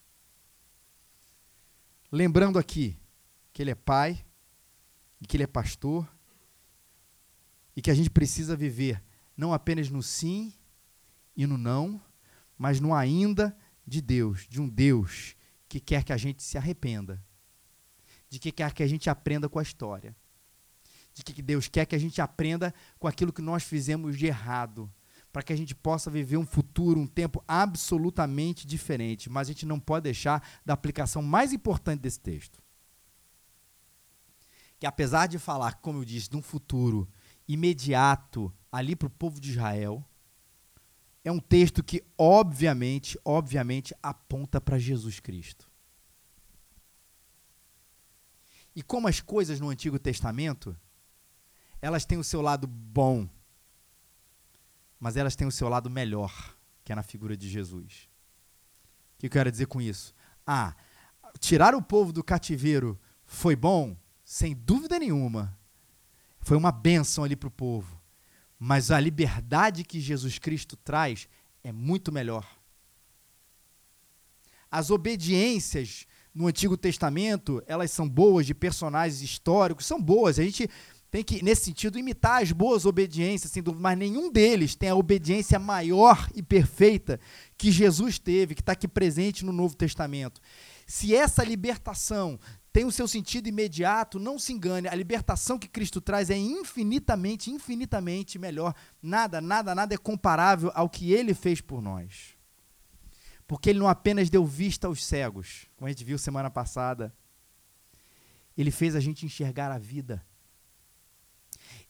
Lembrando 2.11 2.59
aqui 2.59 2.95
que 3.51 3.63
Ele 3.63 3.71
é 3.71 3.75
Pai, 3.75 4.23
e 5.19 5.25
que 5.25 5.35
Ele 5.35 5.43
é 5.43 5.47
pastor, 5.47 6.07
e 7.75 7.81
que 7.81 7.89
a 7.89 7.95
gente 7.95 8.11
precisa 8.11 8.55
viver 8.55 9.03
não 9.35 9.51
apenas 9.51 9.89
no 9.89 10.03
sim 10.03 10.53
e 11.35 11.47
no 11.47 11.57
não, 11.57 11.99
mas 12.57 12.79
no 12.79 12.93
ainda 12.93 13.55
de 13.85 14.01
Deus, 14.01 14.47
de 14.47 14.61
um 14.61 14.67
Deus 14.67 15.35
que 15.67 15.79
quer 15.79 16.03
que 16.03 16.13
a 16.13 16.17
gente 16.17 16.43
se 16.43 16.57
arrependa, 16.57 17.23
de 18.29 18.39
que 18.39 18.51
quer 18.51 18.73
que 18.73 18.83
a 18.83 18.87
gente 18.87 19.09
aprenda 19.09 19.47
com 19.49 19.59
a 19.59 19.63
história 19.63 20.15
de 21.15 21.23
que 21.23 21.41
Deus 21.41 21.69
quer 21.69 21.85
que 21.85 21.95
a 21.95 21.99
gente 21.99 22.21
aprenda 22.21 22.73
com 22.99 23.07
aquilo 23.07 23.31
que 23.31 23.41
nós 23.41 23.63
fizemos 23.63 24.17
de 24.17 24.25
errado, 24.25 24.91
para 25.31 25.41
que 25.41 25.53
a 25.53 25.55
gente 25.55 25.73
possa 25.73 26.11
viver 26.11 26.35
um 26.35 26.45
futuro, 26.45 26.99
um 26.99 27.07
tempo 27.07 27.43
absolutamente 27.47 28.67
diferente. 28.67 29.29
Mas 29.29 29.47
a 29.47 29.51
gente 29.53 29.65
não 29.65 29.79
pode 29.79 30.03
deixar 30.03 30.45
da 30.65 30.73
aplicação 30.73 31.21
mais 31.21 31.53
importante 31.53 32.01
desse 32.01 32.19
texto. 32.19 32.61
Que 34.77 34.85
apesar 34.85 35.27
de 35.27 35.39
falar, 35.39 35.75
como 35.75 35.99
eu 35.99 36.05
disse, 36.05 36.29
de 36.29 36.35
um 36.35 36.41
futuro 36.41 37.07
imediato 37.47 38.53
ali 38.69 38.93
para 38.93 39.07
o 39.07 39.11
povo 39.11 39.39
de 39.39 39.51
Israel, 39.51 40.03
é 41.25 41.31
um 41.31 41.39
texto 41.39 41.83
que 41.83 42.05
obviamente, 42.15 43.19
obviamente 43.25 43.95
aponta 44.01 44.61
para 44.61 44.77
Jesus 44.77 45.19
Cristo. 45.19 45.67
E 48.75 48.83
como 48.83 49.07
as 49.07 49.19
coisas 49.19 49.59
no 49.59 49.69
Antigo 49.69 49.97
Testamento, 49.97 50.77
elas 51.81 52.05
têm 52.05 52.19
o 52.19 52.23
seu 52.23 52.41
lado 52.41 52.67
bom, 52.67 53.27
mas 54.99 55.17
elas 55.17 55.35
têm 55.35 55.47
o 55.47 55.51
seu 55.51 55.67
lado 55.67 55.89
melhor, 55.89 56.55
que 56.83 56.91
é 56.91 56.95
na 56.95 57.01
figura 57.01 57.35
de 57.35 57.49
Jesus. 57.49 58.07
O 59.15 59.17
que 59.17 59.25
eu 59.25 59.31
quero 59.31 59.51
dizer 59.51 59.65
com 59.65 59.81
isso? 59.81 60.13
Ah, 60.45 60.75
tirar 61.39 61.73
o 61.73 61.81
povo 61.81 62.13
do 62.13 62.23
cativeiro 62.23 62.99
foi 63.25 63.55
bom? 63.55 63.97
Sem 64.23 64.53
dúvida 64.53 64.99
nenhuma. 64.99 65.57
Foi 66.39 66.55
uma 66.55 66.71
bênção 66.71 67.23
ali 67.23 67.35
para 67.35 67.47
o 67.47 67.51
povo. 67.51 67.99
Mas 68.59 68.91
a 68.91 68.99
liberdade 68.99 69.83
que 69.83 69.99
Jesus 69.99 70.39
Cristo 70.39 70.75
traz 70.77 71.27
é 71.63 71.71
muito 71.71 72.11
melhor. 72.11 72.47
As 74.71 74.89
obediências 74.89 76.05
no 76.33 76.47
Antigo 76.47 76.75
Testamento, 76.75 77.63
elas 77.65 77.91
são 77.91 78.07
boas, 78.07 78.45
de 78.45 78.53
personagens 78.53 79.21
históricos, 79.21 79.85
são 79.85 80.01
boas. 80.01 80.37
A 80.37 80.43
gente 80.43 80.69
tem 81.09 81.23
que, 81.23 81.41
nesse 81.41 81.65
sentido, 81.65 81.97
imitar 81.97 82.43
as 82.43 82.51
boas 82.51 82.85
obediências, 82.85 83.51
sem 83.51 83.63
dúvida, 83.63 83.81
mas 83.81 83.97
nenhum 83.97 84.29
deles 84.29 84.75
tem 84.75 84.89
a 84.89 84.95
obediência 84.95 85.57
maior 85.57 86.29
e 86.35 86.43
perfeita 86.43 87.19
que 87.57 87.71
Jesus 87.71 88.19
teve, 88.19 88.53
que 88.53 88.61
está 88.61 88.73
aqui 88.73 88.85
presente 88.85 89.45
no 89.45 89.53
Novo 89.53 89.77
Testamento. 89.77 90.41
Se 90.85 91.15
essa 91.15 91.43
libertação 91.43 92.39
tem 92.71 92.83
o 92.83 92.91
seu 92.91 93.07
sentido 93.07 93.47
imediato, 93.47 94.19
não 94.19 94.37
se 94.37 94.51
engane, 94.51 94.87
a 94.87 94.93
libertação 94.93 95.57
que 95.57 95.67
Cristo 95.67 96.01
traz 96.01 96.29
é 96.29 96.37
infinitamente, 96.37 97.49
infinitamente 97.49 98.37
melhor. 98.37 98.75
Nada, 99.01 99.39
nada, 99.39 99.73
nada 99.73 99.95
é 99.95 99.97
comparável 99.97 100.69
ao 100.75 100.89
que 100.89 101.13
ele 101.13 101.33
fez 101.33 101.61
por 101.61 101.81
nós. 101.81 102.35
Porque 103.47 103.69
ele 103.69 103.79
não 103.79 103.87
apenas 103.87 104.29
deu 104.29 104.45
vista 104.45 104.87
aos 104.87 105.05
cegos, 105.05 105.67
como 105.77 105.87
a 105.87 105.89
gente 105.89 106.03
viu 106.03 106.17
semana 106.17 106.49
passada, 106.49 107.15
ele 108.57 108.71
fez 108.71 108.95
a 108.95 108.99
gente 108.99 109.25
enxergar 109.25 109.71
a 109.71 109.77
vida. 109.77 110.25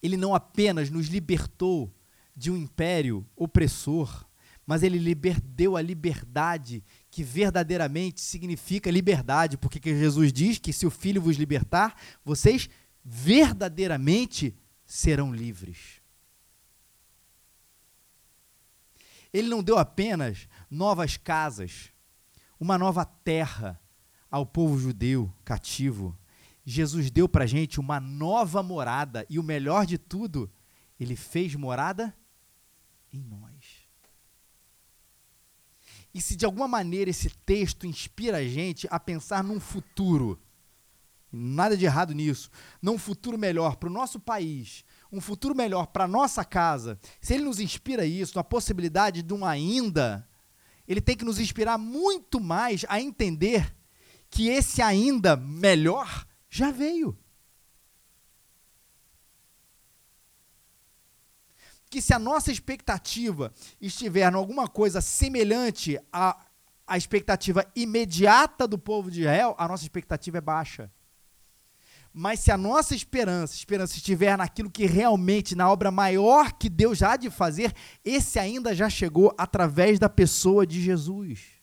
Ele 0.02 0.16
não 0.16 0.34
apenas 0.34 0.88
nos 0.88 1.08
libertou 1.08 1.92
de 2.34 2.50
um 2.50 2.56
império 2.56 3.26
opressor, 3.34 4.24
mas 4.66 4.82
ele 4.82 4.98
liber, 4.98 5.40
deu 5.40 5.76
a 5.76 5.82
liberdade 5.82 6.84
que 7.16 7.24
verdadeiramente 7.24 8.20
significa 8.20 8.90
liberdade, 8.90 9.56
porque 9.56 9.80
Jesus 9.82 10.30
diz 10.30 10.58
que 10.58 10.70
se 10.70 10.84
o 10.84 10.90
Filho 10.90 11.22
vos 11.22 11.38
libertar, 11.38 11.98
vocês 12.22 12.68
verdadeiramente 13.02 14.54
serão 14.84 15.34
livres. 15.34 16.02
Ele 19.32 19.48
não 19.48 19.62
deu 19.62 19.78
apenas 19.78 20.46
novas 20.70 21.16
casas, 21.16 21.90
uma 22.60 22.76
nova 22.76 23.06
terra 23.06 23.80
ao 24.30 24.44
povo 24.44 24.78
judeu 24.78 25.32
cativo. 25.42 26.14
Jesus 26.66 27.10
deu 27.10 27.26
para 27.26 27.44
a 27.44 27.46
gente 27.46 27.80
uma 27.80 27.98
nova 27.98 28.62
morada 28.62 29.24
e 29.30 29.38
o 29.38 29.42
melhor 29.42 29.86
de 29.86 29.96
tudo, 29.96 30.52
ele 31.00 31.16
fez 31.16 31.54
morada 31.54 32.14
em 33.10 33.22
nós. 33.22 33.85
E 36.16 36.20
se 36.22 36.34
de 36.34 36.46
alguma 36.46 36.66
maneira 36.66 37.10
esse 37.10 37.28
texto 37.28 37.86
inspira 37.86 38.38
a 38.38 38.42
gente 38.42 38.88
a 38.90 38.98
pensar 38.98 39.44
num 39.44 39.60
futuro, 39.60 40.40
nada 41.30 41.76
de 41.76 41.84
errado 41.84 42.14
nisso, 42.14 42.48
num 42.80 42.96
futuro 42.96 43.36
melhor 43.36 43.76
para 43.76 43.90
o 43.90 43.92
nosso 43.92 44.18
país, 44.18 44.82
um 45.12 45.20
futuro 45.20 45.54
melhor 45.54 45.88
para 45.88 46.04
a 46.04 46.08
nossa 46.08 46.42
casa, 46.42 46.98
se 47.20 47.34
ele 47.34 47.44
nos 47.44 47.60
inspira 47.60 48.06
isso, 48.06 48.38
a 48.38 48.44
possibilidade 48.44 49.22
de 49.22 49.34
um 49.34 49.44
ainda, 49.44 50.26
ele 50.88 51.02
tem 51.02 51.14
que 51.14 51.24
nos 51.24 51.38
inspirar 51.38 51.76
muito 51.76 52.40
mais 52.40 52.86
a 52.88 52.98
entender 52.98 53.76
que 54.30 54.48
esse 54.48 54.80
ainda 54.80 55.36
melhor 55.36 56.26
já 56.48 56.70
veio. 56.70 57.14
Que 61.88 62.02
se 62.02 62.12
a 62.12 62.18
nossa 62.18 62.50
expectativa 62.50 63.52
estiver 63.80 64.30
em 64.30 64.34
alguma 64.34 64.68
coisa 64.68 65.00
semelhante 65.00 65.98
à, 66.12 66.44
à 66.86 66.96
expectativa 66.96 67.66
imediata 67.74 68.66
do 68.66 68.78
povo 68.78 69.10
de 69.10 69.20
Israel, 69.20 69.54
a 69.58 69.68
nossa 69.68 69.84
expectativa 69.84 70.38
é 70.38 70.40
baixa. 70.40 70.90
Mas 72.18 72.40
se 72.40 72.50
a 72.50 72.56
nossa 72.56 72.94
esperança, 72.94 73.54
esperança 73.54 73.94
estiver 73.94 74.38
naquilo 74.38 74.70
que 74.70 74.86
realmente, 74.86 75.54
na 75.54 75.70
obra 75.70 75.90
maior 75.90 76.52
que 76.52 76.70
Deus 76.70 77.02
há 77.02 77.14
de 77.14 77.28
fazer, 77.28 77.74
esse 78.02 78.38
ainda 78.38 78.74
já 78.74 78.88
chegou 78.88 79.34
através 79.36 79.98
da 79.98 80.08
pessoa 80.08 80.66
de 80.66 80.80
Jesus. 80.80 81.56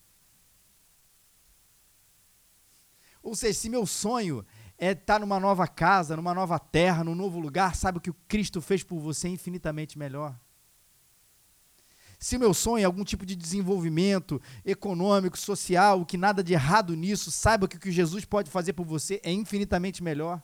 Ou 3.23 3.35
seja, 3.35 3.57
se 3.57 3.69
meu 3.69 3.87
sonho 3.87 4.45
é 4.83 4.91
estar 4.91 5.13
tá 5.15 5.19
numa 5.19 5.39
nova 5.39 5.65
casa, 5.65 6.15
numa 6.15 6.33
nova 6.33 6.59
terra, 6.59 7.03
num 7.03 7.15
novo 7.15 7.39
lugar, 7.39 7.75
sabe 7.75 7.97
o 7.97 8.01
que 8.01 8.09
o 8.09 8.15
Cristo 8.27 8.61
fez 8.61 8.83
por 8.83 8.99
você 8.99 9.27
é 9.27 9.31
infinitamente 9.31 9.97
melhor. 9.97 10.37
Se 12.19 12.35
o 12.35 12.39
meu 12.39 12.53
sonho 12.53 12.81
é 12.81 12.85
algum 12.85 13.03
tipo 13.03 13.25
de 13.25 13.35
desenvolvimento 13.35 14.41
econômico, 14.65 15.37
social, 15.37 16.05
que 16.05 16.17
nada 16.17 16.43
de 16.43 16.53
errado 16.53 16.95
nisso, 16.95 17.31
saiba 17.31 17.67
que 17.67 17.77
o 17.77 17.79
que 17.79 17.91
Jesus 17.91 18.25
pode 18.25 18.49
fazer 18.51 18.73
por 18.73 18.85
você 18.85 19.21
é 19.23 19.31
infinitamente 19.31 20.03
melhor. 20.03 20.41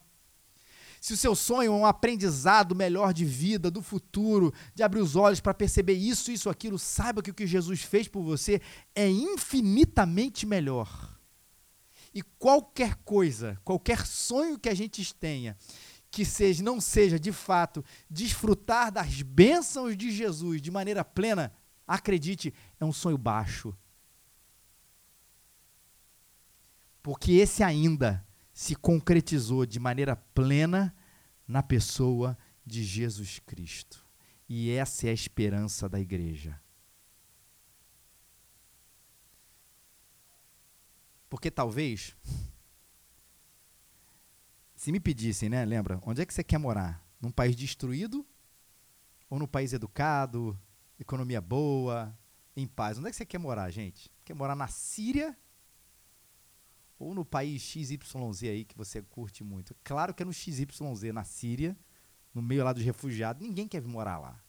Se 1.02 1.13
o 1.13 1.17
seu 1.17 1.36
sonho 1.36 1.71
é 1.71 1.75
um 1.75 1.86
aprendizado 1.86 2.75
melhor 2.75 3.13
de 3.13 3.23
vida, 3.23 3.69
do 3.69 3.82
futuro, 3.82 4.54
de 4.73 4.84
abrir 4.84 5.02
os 5.02 5.15
olhos 5.15 5.39
para 5.39 5.54
perceber 5.54 5.93
isso, 5.93 6.32
isso, 6.32 6.49
aquilo, 6.49 6.80
saiba 6.80 7.21
que 7.21 7.32
o 7.32 7.34
que 7.34 7.47
Jesus 7.47 7.82
fez 7.82 8.08
por 8.08 8.21
você 8.21 8.62
é 8.95 9.10
infinitamente 9.10 10.45
melhor. 10.45 11.18
E 12.13 12.21
qualquer 12.21 12.95
coisa, 13.05 13.59
qualquer 13.63 14.05
sonho 14.05 14.57
que 14.57 14.69
a 14.69 14.73
gente 14.73 15.13
tenha, 15.13 15.55
que 16.11 16.25
seja, 16.25 16.63
não 16.63 16.81
seja 16.81 17.19
de 17.19 17.31
fato 17.31 17.83
desfrutar 18.09 18.91
das 18.91 19.21
bênçãos 19.21 19.95
de 19.95 20.11
Jesus 20.11 20.61
de 20.61 20.71
maneira 20.71 21.05
plena, 21.05 21.53
acredite, 21.87 22.53
é 22.79 22.85
um 22.85 22.93
sonho 22.93 23.17
baixo. 23.17 23.77
Porque 27.01 27.33
esse 27.33 27.63
ainda 27.63 28.25
se 28.51 28.75
concretizou 28.75 29.65
de 29.65 29.79
maneira 29.79 30.15
plena 30.15 30.93
na 31.47 31.63
pessoa 31.63 32.37
de 32.65 32.83
Jesus 32.83 33.39
Cristo. 33.39 34.05
E 34.47 34.71
essa 34.71 35.07
é 35.07 35.11
a 35.11 35.13
esperança 35.13 35.87
da 35.87 35.99
igreja. 35.99 36.59
Porque 41.29 41.51
talvez, 41.51 42.15
se 44.75 44.91
me 44.91 44.99
pedissem, 44.99 45.47
né, 45.47 45.63
lembra, 45.63 46.01
onde 46.03 46.21
é 46.21 46.25
que 46.25 46.33
você 46.33 46.43
quer 46.43 46.57
morar? 46.57 47.05
Num 47.21 47.31
país 47.31 47.55
destruído 47.55 48.25
ou 49.29 49.37
num 49.37 49.45
país 49.45 49.71
educado, 49.71 50.59
economia 50.99 51.39
boa, 51.39 52.17
em 52.55 52.65
paz? 52.65 52.97
Onde 52.97 53.09
é 53.09 53.11
que 53.11 53.17
você 53.17 53.25
quer 53.25 53.37
morar, 53.37 53.69
gente? 53.69 54.11
Quer 54.25 54.33
morar 54.33 54.55
na 54.55 54.67
Síria 54.67 55.37
ou 56.97 57.13
no 57.13 57.23
país 57.23 57.61
XYZ 57.61 58.43
aí 58.43 58.65
que 58.65 58.75
você 58.75 59.01
curte 59.01 59.43
muito? 59.43 59.75
Claro 59.83 60.13
que 60.13 60.23
é 60.23 60.25
no 60.25 60.33
XYZ, 60.33 60.65
na 61.13 61.23
Síria, 61.23 61.77
no 62.33 62.41
meio 62.41 62.63
lá 62.63 62.73
dos 62.73 62.83
refugiados. 62.83 63.41
Ninguém 63.41 63.67
quer 63.67 63.81
morar 63.83 64.17
lá. 64.17 64.43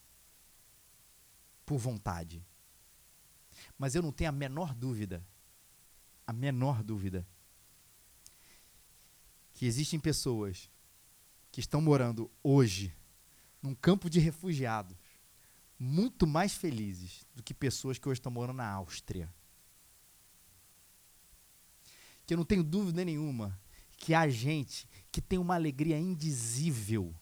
Por 1.66 1.76
vontade. 1.76 2.44
Mas 3.76 3.94
eu 3.94 4.02
não 4.02 4.12
tenho 4.12 4.30
a 4.30 4.32
menor 4.32 4.74
dúvida 4.74 5.24
a 6.30 6.32
menor 6.32 6.84
dúvida 6.84 7.26
que 9.52 9.66
existem 9.66 9.98
pessoas 9.98 10.70
que 11.50 11.58
estão 11.58 11.80
morando 11.80 12.30
hoje 12.40 12.94
num 13.60 13.74
campo 13.74 14.08
de 14.08 14.20
refugiados 14.20 14.96
muito 15.76 16.28
mais 16.28 16.54
felizes 16.54 17.26
do 17.34 17.42
que 17.42 17.52
pessoas 17.52 17.98
que 17.98 18.08
hoje 18.08 18.20
estão 18.20 18.30
morando 18.30 18.58
na 18.58 18.70
Áustria. 18.70 19.28
Que 22.24 22.34
eu 22.34 22.38
não 22.38 22.44
tenho 22.44 22.62
dúvida 22.62 23.04
nenhuma 23.04 23.60
que 23.96 24.14
há 24.14 24.28
gente 24.28 24.88
que 25.10 25.20
tem 25.20 25.36
uma 25.36 25.56
alegria 25.56 25.98
indizível 25.98 27.12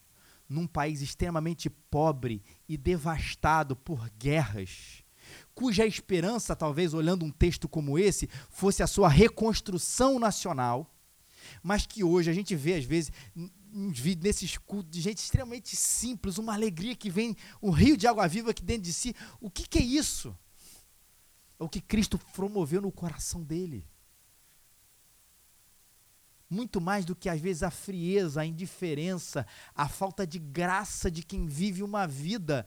num 0.46 0.66
país 0.66 1.00
extremamente 1.00 1.70
pobre 1.70 2.42
e 2.68 2.76
devastado 2.76 3.74
por 3.74 4.06
guerras 4.10 5.02
cuja 5.54 5.86
esperança, 5.86 6.54
talvez 6.54 6.94
olhando 6.94 7.24
um 7.24 7.30
texto 7.30 7.68
como 7.68 7.98
esse, 7.98 8.28
fosse 8.48 8.82
a 8.82 8.86
sua 8.86 9.08
reconstrução 9.08 10.18
nacional, 10.18 10.92
mas 11.62 11.86
que 11.86 12.04
hoje 12.04 12.30
a 12.30 12.32
gente 12.32 12.54
vê, 12.54 12.74
às 12.74 12.84
vezes, 12.84 13.12
nesses 14.20 14.56
cultos 14.56 14.90
de 14.90 15.00
gente 15.00 15.18
extremamente 15.18 15.76
simples, 15.76 16.38
uma 16.38 16.54
alegria 16.54 16.94
que 16.94 17.10
vem, 17.10 17.36
um 17.62 17.70
rio 17.70 17.96
de 17.96 18.06
água 18.06 18.26
viva 18.26 18.50
aqui 18.50 18.62
dentro 18.62 18.82
de 18.82 18.92
si. 18.92 19.14
O 19.40 19.50
que, 19.50 19.68
que 19.68 19.78
é 19.78 19.82
isso? 19.82 20.36
É 21.58 21.64
o 21.64 21.68
que 21.68 21.80
Cristo 21.80 22.18
promoveu 22.34 22.80
no 22.80 22.92
coração 22.92 23.42
dele. 23.42 23.86
Muito 26.48 26.80
mais 26.80 27.04
do 27.04 27.14
que 27.14 27.28
às 27.28 27.40
vezes 27.40 27.62
a 27.62 27.70
frieza, 27.70 28.40
a 28.40 28.46
indiferença, 28.46 29.46
a 29.74 29.86
falta 29.86 30.26
de 30.26 30.38
graça 30.38 31.10
de 31.10 31.22
quem 31.22 31.46
vive 31.46 31.82
uma 31.82 32.06
vida 32.06 32.66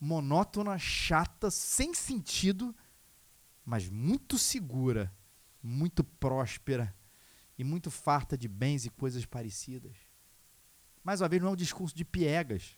monótona, 0.00 0.78
chata, 0.78 1.50
sem 1.50 1.94
sentido, 1.94 2.74
mas 3.64 3.88
muito 3.88 4.38
segura, 4.38 5.12
muito 5.62 6.04
próspera 6.04 6.94
e 7.58 7.64
muito 7.64 7.90
farta 7.90 8.36
de 8.36 8.48
bens 8.48 8.84
e 8.84 8.90
coisas 8.90 9.24
parecidas. 9.24 9.96
Mais 11.02 11.20
uma 11.20 11.28
vez, 11.28 11.40
não 11.40 11.50
é 11.50 11.52
um 11.52 11.56
discurso 11.56 11.94
de 11.94 12.04
piegas. 12.04 12.76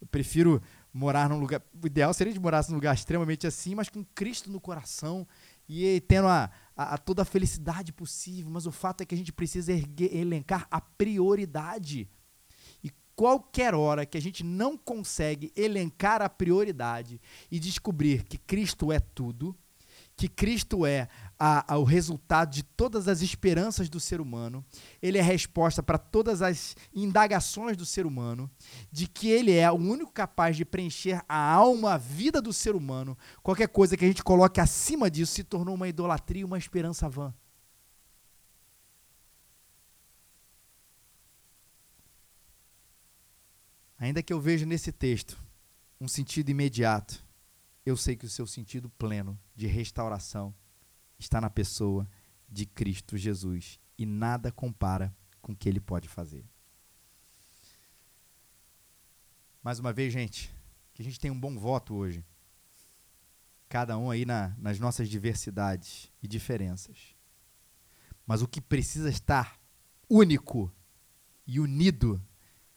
Eu 0.00 0.06
prefiro 0.06 0.62
morar 0.92 1.28
num 1.28 1.38
lugar. 1.38 1.62
O 1.82 1.86
ideal 1.86 2.14
seria 2.14 2.32
de 2.32 2.40
morar 2.40 2.64
num 2.68 2.76
lugar 2.76 2.94
extremamente 2.94 3.46
assim, 3.46 3.74
mas 3.74 3.88
com 3.88 4.04
Cristo 4.14 4.50
no 4.50 4.60
coração 4.60 5.26
e 5.68 6.00
tendo 6.08 6.26
a, 6.26 6.50
a, 6.74 6.94
a 6.94 6.98
toda 6.98 7.22
a 7.22 7.24
felicidade 7.24 7.92
possível. 7.92 8.50
Mas 8.50 8.66
o 8.66 8.72
fato 8.72 9.02
é 9.02 9.04
que 9.04 9.14
a 9.14 9.18
gente 9.18 9.32
precisa 9.32 9.72
erguer, 9.72 10.14
elencar 10.14 10.66
a 10.70 10.80
prioridade 10.80 12.08
qualquer 13.20 13.74
hora 13.74 14.06
que 14.06 14.16
a 14.16 14.20
gente 14.20 14.42
não 14.42 14.78
consegue 14.78 15.52
elencar 15.54 16.22
a 16.22 16.28
prioridade 16.30 17.20
e 17.50 17.60
descobrir 17.60 18.22
que 18.22 18.38
Cristo 18.38 18.90
é 18.90 18.98
tudo, 18.98 19.54
que 20.16 20.26
Cristo 20.26 20.86
é 20.86 21.06
a, 21.38 21.74
a, 21.74 21.76
o 21.76 21.84
resultado 21.84 22.50
de 22.50 22.62
todas 22.62 23.08
as 23.08 23.20
esperanças 23.20 23.90
do 23.90 24.00
ser 24.00 24.22
humano, 24.22 24.64
ele 25.02 25.18
é 25.18 25.20
a 25.20 25.24
resposta 25.24 25.82
para 25.82 25.98
todas 25.98 26.40
as 26.40 26.74
indagações 26.94 27.76
do 27.76 27.84
ser 27.84 28.06
humano, 28.06 28.50
de 28.90 29.06
que 29.06 29.28
ele 29.28 29.52
é 29.52 29.70
o 29.70 29.74
único 29.74 30.10
capaz 30.10 30.56
de 30.56 30.64
preencher 30.64 31.22
a 31.28 31.52
alma, 31.52 31.92
a 31.92 31.98
vida 31.98 32.40
do 32.40 32.54
ser 32.54 32.74
humano. 32.74 33.18
Qualquer 33.42 33.68
coisa 33.68 33.98
que 33.98 34.04
a 34.06 34.08
gente 34.08 34.24
coloque 34.24 34.62
acima 34.62 35.10
disso 35.10 35.34
se 35.34 35.44
tornou 35.44 35.74
uma 35.74 35.88
idolatria 35.88 36.46
uma 36.46 36.56
esperança 36.56 37.06
vã. 37.06 37.34
Ainda 44.00 44.22
que 44.22 44.32
eu 44.32 44.40
veja 44.40 44.64
nesse 44.64 44.90
texto 44.90 45.38
um 46.00 46.08
sentido 46.08 46.48
imediato, 46.48 47.22
eu 47.84 47.98
sei 47.98 48.16
que 48.16 48.24
o 48.24 48.30
seu 48.30 48.46
sentido 48.46 48.88
pleno 48.88 49.38
de 49.54 49.66
restauração 49.66 50.54
está 51.18 51.38
na 51.38 51.50
pessoa 51.50 52.08
de 52.48 52.64
Cristo 52.64 53.18
Jesus 53.18 53.78
e 53.98 54.06
nada 54.06 54.50
compara 54.50 55.14
com 55.42 55.52
o 55.52 55.56
que 55.56 55.68
ele 55.68 55.80
pode 55.80 56.08
fazer. 56.08 56.48
Mais 59.62 59.78
uma 59.78 59.92
vez, 59.92 60.10
gente, 60.10 60.50
que 60.94 61.02
a 61.02 61.04
gente 61.04 61.20
tenha 61.20 61.34
um 61.34 61.38
bom 61.38 61.58
voto 61.58 61.94
hoje. 61.94 62.24
Cada 63.68 63.98
um 63.98 64.10
aí 64.10 64.24
na, 64.24 64.56
nas 64.56 64.80
nossas 64.80 65.10
diversidades 65.10 66.10
e 66.22 66.26
diferenças. 66.26 67.14
Mas 68.26 68.40
o 68.40 68.48
que 68.48 68.62
precisa 68.62 69.10
estar 69.10 69.60
único 70.08 70.72
e 71.46 71.60
unido 71.60 72.20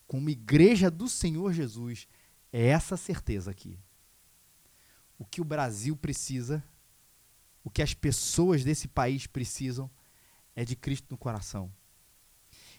como 0.07 0.29
igreja 0.29 0.91
do 0.91 1.07
Senhor 1.07 1.53
Jesus, 1.53 2.07
é 2.51 2.67
essa 2.67 2.95
certeza 2.95 3.51
aqui. 3.51 3.79
O 5.17 5.25
que 5.25 5.41
o 5.41 5.45
Brasil 5.45 5.95
precisa, 5.95 6.63
o 7.63 7.69
que 7.69 7.81
as 7.81 7.93
pessoas 7.93 8.63
desse 8.63 8.87
país 8.87 9.25
precisam, 9.25 9.89
é 10.55 10.63
de 10.63 10.75
Cristo 10.75 11.07
no 11.09 11.17
coração. 11.17 11.71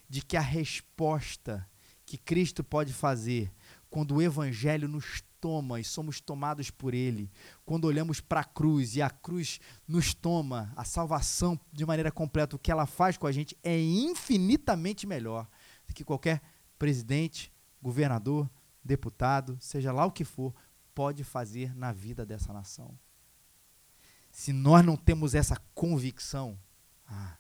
De 0.09 0.23
que 0.23 0.37
a 0.37 0.41
resposta 0.41 1.69
que 2.05 2.19
Cristo 2.19 2.63
pode 2.63 2.93
fazer 2.93 3.53
quando 3.89 4.17
o 4.17 4.23
Evangelho 4.23 4.89
nos 4.89 5.23
toma 5.41 5.79
e 5.79 5.85
somos 5.85 6.21
tomados 6.21 6.71
por 6.71 6.95
Ele, 6.95 7.31
quando 7.65 7.85
olhamos 7.85 8.21
para 8.21 8.41
a 8.41 8.45
cruz 8.45 8.97
e 8.97 9.03
a 9.03 9.11
cruz 9.11 9.61
nos 9.87 10.15
toma, 10.15 10.73
a 10.75 10.85
salvação 10.85 11.59
de 11.73 11.85
maneira 11.85 12.11
completa, 12.11 12.57
o 12.57 12.59
que 12.59 12.73
ela 12.73 12.87
faz 12.87 13.17
com 13.17 13.27
a 13.27 13.33
gente 13.33 13.57
é 13.63 13.79
infinitamente 13.79 15.07
melhor 15.07 15.49
do 15.87 15.95
que 15.95 16.03
qualquer 16.03 16.43
presidente, 16.85 17.51
governador, 17.81 18.47
deputado, 18.85 19.57
seja 19.59 19.91
lá 19.91 20.05
o 20.05 20.13
que 20.13 20.23
for, 20.23 20.55
pode 20.95 21.25
fazer 21.25 21.75
na 21.75 21.93
vida 21.93 22.27
dessa 22.27 22.53
nação. 22.53 22.95
Se 24.31 24.53
nós 24.53 24.85
não 24.85 24.95
temos 24.95 25.35
essa 25.35 25.57
convicção, 25.75 26.61
ah, 27.07 27.39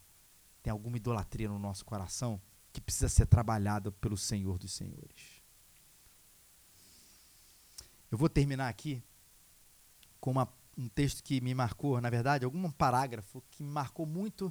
tem 0.62 0.70
alguma 0.70 0.97
idolatria 0.97 1.47
no 1.47 1.59
nosso 1.59 1.84
coração 1.84 2.40
que 2.72 2.80
precisa 2.80 3.11
ser 3.11 3.26
trabalhada 3.26 3.92
pelo 3.92 4.16
Senhor 4.16 4.57
dos 4.57 4.72
Senhores. 4.72 5.42
Eu 8.11 8.16
vou 8.16 8.30
terminar 8.30 8.70
aqui 8.70 9.03
com 10.18 10.30
uma, 10.30 10.49
um 10.74 10.88
texto 10.88 11.22
que 11.22 11.38
me 11.42 11.53
marcou, 11.53 12.01
na 12.01 12.09
verdade, 12.09 12.47
algum 12.47 12.70
parágrafo 12.70 13.45
que 13.51 13.62
me 13.62 13.68
marcou 13.68 14.07
muito 14.07 14.51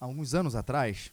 há 0.00 0.06
alguns 0.06 0.32
anos 0.32 0.54
atrás, 0.54 1.12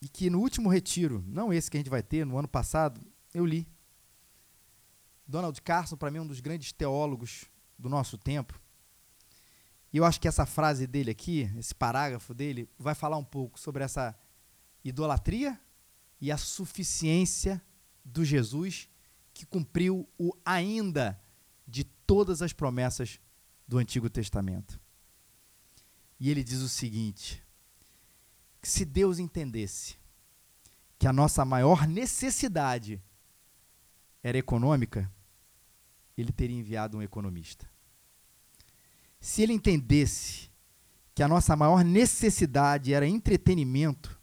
e 0.00 0.08
que 0.08 0.28
no 0.30 0.40
último 0.40 0.68
retiro, 0.68 1.24
não 1.26 1.52
esse 1.52 1.70
que 1.70 1.76
a 1.76 1.80
gente 1.80 1.90
vai 1.90 2.02
ter, 2.02 2.24
no 2.26 2.38
ano 2.38 2.48
passado, 2.48 3.00
eu 3.32 3.44
li. 3.44 3.66
Donald 5.26 5.60
Carson, 5.62 5.96
para 5.96 6.10
mim, 6.10 6.18
é 6.18 6.22
um 6.22 6.26
dos 6.26 6.40
grandes 6.40 6.72
teólogos 6.72 7.46
do 7.78 7.88
nosso 7.88 8.16
tempo. 8.16 8.60
E 9.92 9.96
eu 9.96 10.04
acho 10.04 10.20
que 10.20 10.28
essa 10.28 10.44
frase 10.44 10.86
dele 10.86 11.10
aqui, 11.10 11.50
esse 11.56 11.74
parágrafo 11.74 12.34
dele, 12.34 12.68
vai 12.78 12.94
falar 12.94 13.16
um 13.16 13.24
pouco 13.24 13.58
sobre 13.58 13.82
essa 13.82 14.14
idolatria 14.84 15.58
e 16.20 16.30
a 16.30 16.36
suficiência 16.36 17.62
do 18.04 18.24
Jesus 18.24 18.88
que 19.32 19.44
cumpriu 19.44 20.08
o 20.18 20.32
ainda 20.44 21.20
de 21.66 21.84
todas 21.84 22.40
as 22.40 22.52
promessas 22.52 23.20
do 23.66 23.78
Antigo 23.78 24.08
Testamento. 24.08 24.80
E 26.18 26.30
ele 26.30 26.42
diz 26.42 26.60
o 26.60 26.68
seguinte: 26.68 27.42
que 28.66 28.72
se 28.72 28.84
Deus 28.84 29.20
entendesse 29.20 29.96
que 30.98 31.06
a 31.06 31.12
nossa 31.12 31.44
maior 31.44 31.86
necessidade 31.86 33.00
era 34.20 34.36
econômica, 34.36 35.08
ele 36.18 36.32
teria 36.32 36.58
enviado 36.58 36.98
um 36.98 37.02
economista. 37.02 37.70
Se 39.20 39.40
ele 39.40 39.52
entendesse 39.52 40.50
que 41.14 41.22
a 41.22 41.28
nossa 41.28 41.54
maior 41.54 41.84
necessidade 41.84 42.92
era 42.92 43.06
entretenimento, 43.06 44.20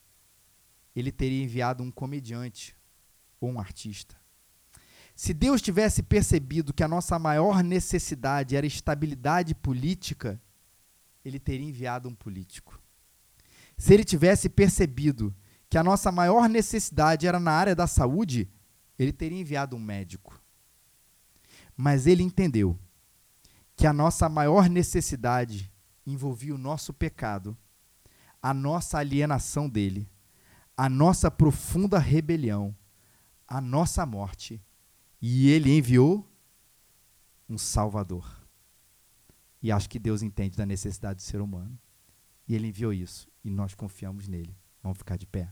ele 0.94 1.10
teria 1.10 1.42
enviado 1.42 1.82
um 1.82 1.90
comediante 1.90 2.76
ou 3.40 3.50
um 3.50 3.62
artista. 3.62 4.14
Se 5.16 5.34
Deus 5.34 5.62
tivesse 5.62 6.04
percebido 6.04 6.74
que 6.74 6.84
a 6.84 6.88
nossa 6.90 7.18
maior 7.18 7.64
necessidade 7.64 8.58
era 8.58 8.68
estabilidade 8.68 9.56
política, 9.56 10.38
ele 11.24 11.40
teria 11.40 11.66
enviado 11.66 12.10
um 12.10 12.14
político. 12.14 12.83
Se 13.78 13.94
ele 13.94 14.04
tivesse 14.04 14.50
percebido 14.50 15.36
que 15.70 15.78
a 15.78 15.84
nossa 15.84 16.12
maior 16.12 16.48
necessidade 16.48 17.26
era 17.28 17.40
na 17.40 17.52
área 17.52 17.76
da 17.76 17.88
saúde, 17.88 18.50
ele 18.98 19.12
teria 19.12 19.40
enviado 19.40 19.76
um 19.76 19.80
médico. 19.80 20.40
Mas 21.76 22.06
ele 22.06 22.24
entendeu 22.24 22.78
que 23.76 23.88
a 23.88 23.94
nossa 23.94 24.30
maior 24.30 24.70
necessidade 24.70 25.72
envolvia 26.06 26.54
o 26.54 26.60
nosso 26.60 26.94
pecado, 26.94 27.58
a 28.42 28.54
nossa 28.54 29.00
alienação 29.00 29.68
dele, 29.68 30.10
a 30.78 30.90
nossa 30.90 31.32
profunda 31.32 31.98
rebelião, 31.98 32.76
a 33.48 33.60
nossa 33.60 34.06
morte. 34.06 34.62
E 35.22 35.50
ele 35.50 35.76
enviou 35.76 36.30
um 37.50 37.58
Salvador. 37.58 38.44
E 39.62 39.72
acho 39.72 39.90
que 39.90 39.98
Deus 39.98 40.22
entende 40.22 40.58
da 40.58 40.66
necessidade 40.66 41.18
do 41.18 41.22
ser 41.22 41.40
humano. 41.40 41.80
E 42.48 42.54
ele 42.54 42.68
enviou 42.68 42.92
isso. 42.92 43.28
E 43.44 43.50
nós 43.50 43.76
confiamos 43.76 44.28
nele. 44.28 44.58
Vamos 44.82 44.98
ficar 44.98 45.18
de 45.18 45.26
pé. 45.28 45.52